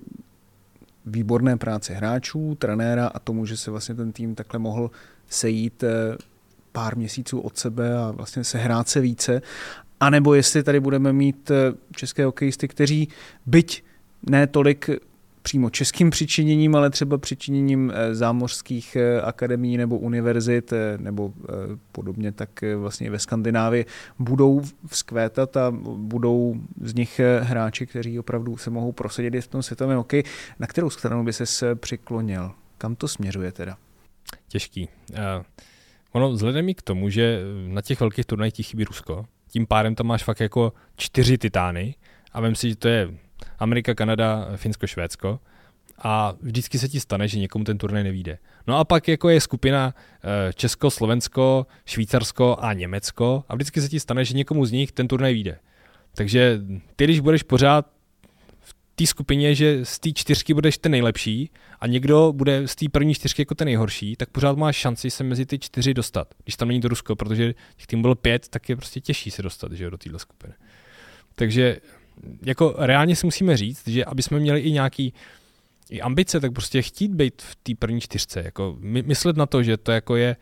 výborné 1.05 1.57
práci 1.57 1.93
hráčů, 1.93 2.55
trenéra 2.55 3.07
a 3.07 3.19
tomu, 3.19 3.45
že 3.45 3.57
se 3.57 3.71
vlastně 3.71 3.95
ten 3.95 4.11
tým 4.11 4.35
takhle 4.35 4.59
mohl 4.59 4.91
sejít 5.29 5.83
eh, 5.83 6.17
pár 6.71 6.97
měsíců 6.97 7.39
od 7.39 7.57
sebe 7.57 7.97
a 7.97 8.11
vlastně 8.11 8.43
se 8.43 8.57
hrát 8.57 8.89
se 8.89 8.99
více, 8.99 9.41
anebo 9.99 10.33
jestli 10.33 10.63
tady 10.63 10.79
budeme 10.79 11.13
mít 11.13 11.51
eh, 11.51 11.73
české 11.95 12.25
hokejisty, 12.25 12.67
kteří 12.67 13.07
byť 13.45 13.83
ne 14.29 14.47
tolik 14.47 14.89
přímo 15.41 15.69
českým 15.69 16.09
přičiněním, 16.09 16.75
ale 16.75 16.89
třeba 16.89 17.17
přičiněním 17.17 17.91
eh, 17.95 18.15
zámořských 18.15 18.95
eh, 18.95 19.21
akademií 19.21 19.77
nebo 19.77 19.97
univerzit 19.97 20.73
eh, 20.73 20.97
nebo 20.97 21.33
podobně, 21.91 22.31
tak 22.31 22.49
vlastně 22.77 23.11
ve 23.11 23.19
Skandinávii 23.19 23.85
budou 24.19 24.61
vzkvétat 24.87 25.57
a 25.57 25.71
budou 25.95 26.55
z 26.81 26.93
nich 26.93 27.21
hráči, 27.41 27.87
kteří 27.87 28.19
opravdu 28.19 28.57
se 28.57 28.69
mohou 28.69 28.91
prosadit 28.91 29.41
v 29.41 29.47
tom 29.47 29.63
světovém 29.63 29.97
hokeji. 29.97 30.23
Na 30.59 30.67
kterou 30.67 30.89
stranu 30.89 31.23
by 31.23 31.33
se 31.33 31.75
přiklonil? 31.75 32.51
Kam 32.77 32.95
to 32.95 33.07
směřuje 33.07 33.51
teda? 33.51 33.77
Těžký. 34.47 34.89
Uh, 35.09 35.17
ono 36.11 36.31
vzhledem 36.31 36.69
i 36.69 36.75
k 36.75 36.81
tomu, 36.81 37.09
že 37.09 37.39
na 37.67 37.81
těch 37.81 37.99
velkých 37.99 38.25
turnajích 38.25 38.53
chybí 38.61 38.83
Rusko, 38.83 39.25
tím 39.47 39.67
pádem 39.67 39.95
tam 39.95 40.07
máš 40.07 40.23
fakt 40.23 40.39
jako 40.39 40.73
čtyři 40.95 41.37
titány 41.37 41.95
a 42.31 42.41
vím 42.41 42.55
si, 42.55 42.69
že 42.69 42.75
to 42.75 42.87
je 42.87 43.09
Amerika, 43.59 43.95
Kanada, 43.95 44.47
Finsko, 44.55 44.87
Švédsko 44.87 45.39
a 46.03 46.33
vždycky 46.41 46.79
se 46.79 46.89
ti 46.89 46.99
stane, 46.99 47.27
že 47.27 47.39
někomu 47.39 47.65
ten 47.65 47.77
turnaj 47.77 48.03
nevíde. 48.03 48.37
No 48.67 48.77
a 48.77 48.83
pak 48.83 49.07
jako 49.07 49.29
je 49.29 49.41
skupina 49.41 49.93
eh, 50.23 50.53
Česko, 50.53 50.91
Slovensko, 50.91 51.67
Švýcarsko 51.85 52.57
a 52.59 52.73
Německo 52.73 53.43
a 53.49 53.55
vždycky 53.55 53.81
se 53.81 53.89
ti 53.89 53.99
stane, 53.99 54.25
že 54.25 54.33
někomu 54.33 54.65
z 54.65 54.71
nich 54.71 54.91
ten 54.91 55.07
turnaj 55.07 55.33
vyjde. 55.33 55.59
Takže 56.15 56.61
ty, 56.95 57.03
když 57.03 57.19
budeš 57.19 57.43
pořád 57.43 57.85
v 58.59 58.75
té 58.95 59.05
skupině, 59.05 59.55
že 59.55 59.85
z 59.85 59.99
té 59.99 60.11
čtyřky 60.11 60.53
budeš 60.53 60.77
ten 60.77 60.91
nejlepší 60.91 61.51
a 61.79 61.87
někdo 61.87 62.33
bude 62.35 62.67
z 62.67 62.75
té 62.75 62.89
první 62.89 63.13
čtyřky 63.13 63.41
jako 63.41 63.55
ten 63.55 63.65
nejhorší, 63.65 64.15
tak 64.15 64.29
pořád 64.29 64.57
máš 64.57 64.75
šanci 64.75 65.11
se 65.11 65.23
mezi 65.23 65.45
ty 65.45 65.59
čtyři 65.59 65.93
dostat. 65.93 66.33
Když 66.43 66.55
tam 66.55 66.67
není 66.67 66.81
to 66.81 66.87
Rusko, 66.87 67.15
protože 67.15 67.53
těch 67.75 67.87
tým 67.87 68.01
bylo 68.01 68.15
pět, 68.15 68.49
tak 68.49 68.69
je 68.69 68.75
prostě 68.75 68.99
těžší 68.99 69.31
se 69.31 69.41
dostat 69.41 69.71
že, 69.71 69.89
do 69.89 69.97
téhle 69.97 70.19
skupiny. 70.19 70.53
Takže 71.35 71.77
jako 72.41 72.75
reálně 72.77 73.15
si 73.15 73.27
musíme 73.27 73.57
říct, 73.57 73.87
že 73.87 74.05
aby 74.05 74.23
jsme 74.23 74.39
měli 74.39 74.59
i 74.59 74.71
nějaký 74.71 75.13
i 75.89 76.01
ambice, 76.01 76.39
tak 76.39 76.53
prostě 76.53 76.81
chtít 76.81 77.11
být 77.11 77.41
v 77.41 77.55
té 77.55 77.73
první 77.79 78.01
čtyřce. 78.01 78.41
Jako 78.45 78.75
my, 78.79 79.01
myslet 79.01 79.37
na 79.37 79.45
to, 79.45 79.63
že 79.63 79.77
to 79.77 79.91
jako 79.91 80.15
je 80.15 80.35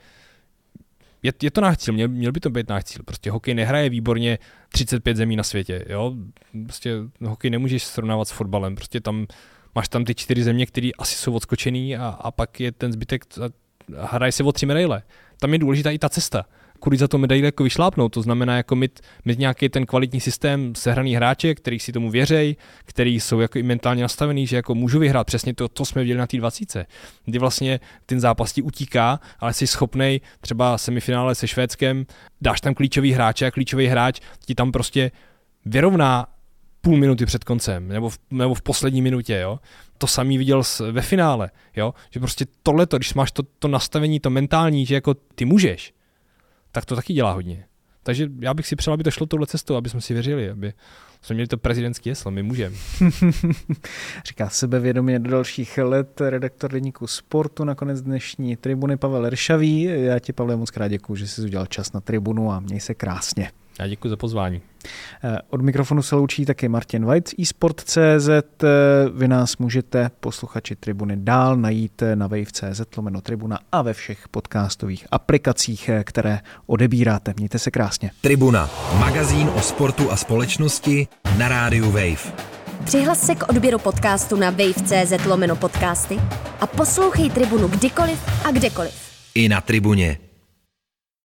je, 1.23 1.33
je 1.43 1.51
to 1.51 1.61
náš 1.61 1.77
cíl, 1.77 1.93
měl, 1.93 2.07
měl 2.07 2.31
by 2.31 2.39
to 2.39 2.49
být 2.49 2.69
náš 2.69 2.83
cíl. 2.83 3.03
Prostě 3.05 3.31
hokej 3.31 3.53
nehraje 3.53 3.89
výborně 3.89 4.39
35 4.69 5.17
zemí 5.17 5.35
na 5.35 5.43
světě. 5.43 5.85
Jo? 5.89 6.15
Prostě 6.63 6.95
hokej 7.25 7.51
nemůžeš 7.51 7.83
srovnávat 7.83 8.27
s 8.27 8.31
fotbalem. 8.31 8.75
Prostě 8.75 9.01
tam 9.01 9.27
máš 9.75 9.89
tam 9.89 10.05
ty 10.05 10.15
čtyři 10.15 10.43
země, 10.43 10.65
které 10.65 10.89
asi 10.97 11.15
jsou 11.15 11.33
odskočený 11.33 11.97
a, 11.97 12.07
a 12.07 12.31
pak 12.31 12.59
je 12.59 12.71
ten 12.71 12.91
zbytek 12.91 13.25
hraje 13.97 14.31
se 14.31 14.43
o 14.43 14.51
tři 14.51 14.65
medaile. 14.65 15.03
Tam 15.39 15.53
je 15.53 15.59
důležitá 15.59 15.91
i 15.91 15.99
ta 15.99 16.09
cesta 16.09 16.45
kudy 16.79 16.97
za 16.97 17.07
to 17.07 17.17
medaile 17.17 17.45
jako 17.45 17.63
vyšlápnout. 17.63 18.13
To 18.13 18.21
znamená 18.21 18.57
jako 18.57 18.75
mít, 18.75 18.99
mít 19.25 19.39
nějaký 19.39 19.69
ten 19.69 19.85
kvalitní 19.85 20.19
systém 20.19 20.75
sehraných 20.75 21.15
hráček, 21.15 21.57
který 21.57 21.79
si 21.79 21.91
tomu 21.91 22.11
věřej, 22.11 22.55
který 22.85 23.19
jsou 23.19 23.39
jako 23.39 23.59
i 23.59 23.63
mentálně 23.63 24.01
nastavený, 24.01 24.47
že 24.47 24.55
jako 24.55 24.75
můžu 24.75 24.99
vyhrát 24.99 25.27
přesně 25.27 25.53
to, 25.53 25.67
to 25.67 25.85
jsme 25.85 26.01
viděli 26.01 26.19
na 26.19 26.27
té 26.27 26.37
20. 26.37 26.77
Kdy 27.25 27.39
vlastně 27.39 27.79
ten 28.05 28.19
zápas 28.19 28.53
ti 28.53 28.61
utíká, 28.61 29.19
ale 29.39 29.53
jsi 29.53 29.67
schopný 29.67 30.21
třeba 30.41 30.77
semifinále 30.77 31.35
se 31.35 31.47
Švédskem, 31.47 32.05
dáš 32.41 32.61
tam 32.61 32.73
klíčový 32.73 33.11
hráče 33.11 33.45
a 33.45 33.51
klíčový 33.51 33.87
hráč 33.87 34.19
ti 34.45 34.55
tam 34.55 34.71
prostě 34.71 35.11
vyrovná 35.65 36.27
půl 36.81 36.97
minuty 36.97 37.25
před 37.25 37.43
koncem, 37.43 37.87
nebo 37.87 38.09
v, 38.09 38.19
nebo 38.31 38.53
v 38.53 38.61
poslední 38.61 39.01
minutě, 39.01 39.39
jo. 39.43 39.59
To 39.97 40.07
samý 40.07 40.37
viděl 40.37 40.63
ve 40.91 41.01
finále, 41.01 41.51
jo. 41.75 41.93
Že 42.09 42.19
prostě 42.19 42.45
tohleto, 42.63 42.97
když 42.97 43.13
máš 43.13 43.31
to, 43.31 43.43
to 43.43 43.67
nastavení, 43.67 44.19
to 44.19 44.29
mentální, 44.29 44.85
že 44.85 44.95
jako 44.95 45.13
ty 45.13 45.45
můžeš, 45.45 45.93
tak 46.71 46.85
to 46.85 46.95
taky 46.95 47.13
dělá 47.13 47.31
hodně. 47.31 47.65
Takže 48.03 48.27
já 48.39 48.53
bych 48.53 48.67
si 48.67 48.75
přál, 48.75 48.93
aby 48.93 49.03
to 49.03 49.11
šlo 49.11 49.25
touhle 49.25 49.47
cestou, 49.47 49.75
aby 49.75 49.89
jsme 49.89 50.01
si 50.01 50.13
věřili, 50.13 50.49
aby 50.49 50.73
jsme 51.21 51.33
měli 51.33 51.47
to 51.47 51.57
prezidentský 51.57 52.09
jeslo, 52.09 52.31
my 52.31 52.43
můžeme. 52.43 52.75
Říká 54.25 54.49
sebevědomě 54.49 55.19
do 55.19 55.31
dalších 55.31 55.77
let 55.77 56.21
redaktor 56.21 56.71
deníku 56.71 57.07
sportu, 57.07 57.63
nakonec 57.63 58.01
dnešní 58.01 58.55
tribuny 58.55 58.97
Pavel 58.97 59.29
Ršavý. 59.29 59.81
Já 59.81 60.19
ti, 60.19 60.33
Pavle, 60.33 60.55
moc 60.55 60.71
krát 60.71 60.87
děkuji, 60.87 61.15
že 61.15 61.27
jsi 61.27 61.41
udělal 61.41 61.65
čas 61.65 61.93
na 61.93 62.01
tribunu 62.01 62.51
a 62.51 62.59
měj 62.59 62.79
se 62.79 62.93
krásně. 62.93 63.51
Já 63.79 63.87
děkuji 63.87 64.09
za 64.09 64.17
pozvání. 64.17 64.61
Eh, 65.23 65.37
od 65.49 65.61
mikrofonu 65.61 66.01
se 66.01 66.15
loučí 66.15 66.45
taky 66.45 66.67
Martin 66.67 67.05
Weitz, 67.05 67.33
eSport.cz. 67.41 68.29
Vy 69.13 69.27
nás 69.27 69.57
můžete, 69.57 70.11
posluchači 70.19 70.75
Tribuny, 70.75 71.17
dál 71.17 71.57
najít 71.57 72.03
na 72.15 72.27
wave.cz 72.27 72.81
lomeno 72.97 73.21
Tribuna 73.21 73.59
a 73.71 73.81
ve 73.81 73.93
všech 73.93 74.27
podcastových 74.27 75.07
aplikacích, 75.11 75.89
eh, 75.89 76.03
které 76.03 76.39
odebíráte. 76.65 77.33
Mějte 77.37 77.59
se 77.59 77.71
krásně. 77.71 78.11
Tribuna, 78.21 78.69
magazín 78.99 79.49
o 79.55 79.61
sportu 79.61 80.11
a 80.11 80.15
společnosti 80.15 81.07
na 81.37 81.47
rádiu 81.47 81.85
Wave. 81.91 82.33
Přihlas 82.83 83.25
se 83.25 83.35
k 83.35 83.49
odběru 83.49 83.79
podcastu 83.79 84.35
na 84.35 84.49
wave.cz 84.49 85.25
lomeno 85.25 85.55
podcasty 85.55 86.19
a 86.61 86.67
poslouchej 86.67 87.29
Tribunu 87.29 87.67
kdykoliv 87.67 88.45
a 88.45 88.51
kdekoliv. 88.51 88.93
I 89.35 89.49
na 89.49 89.61
Tribuně. 89.61 90.28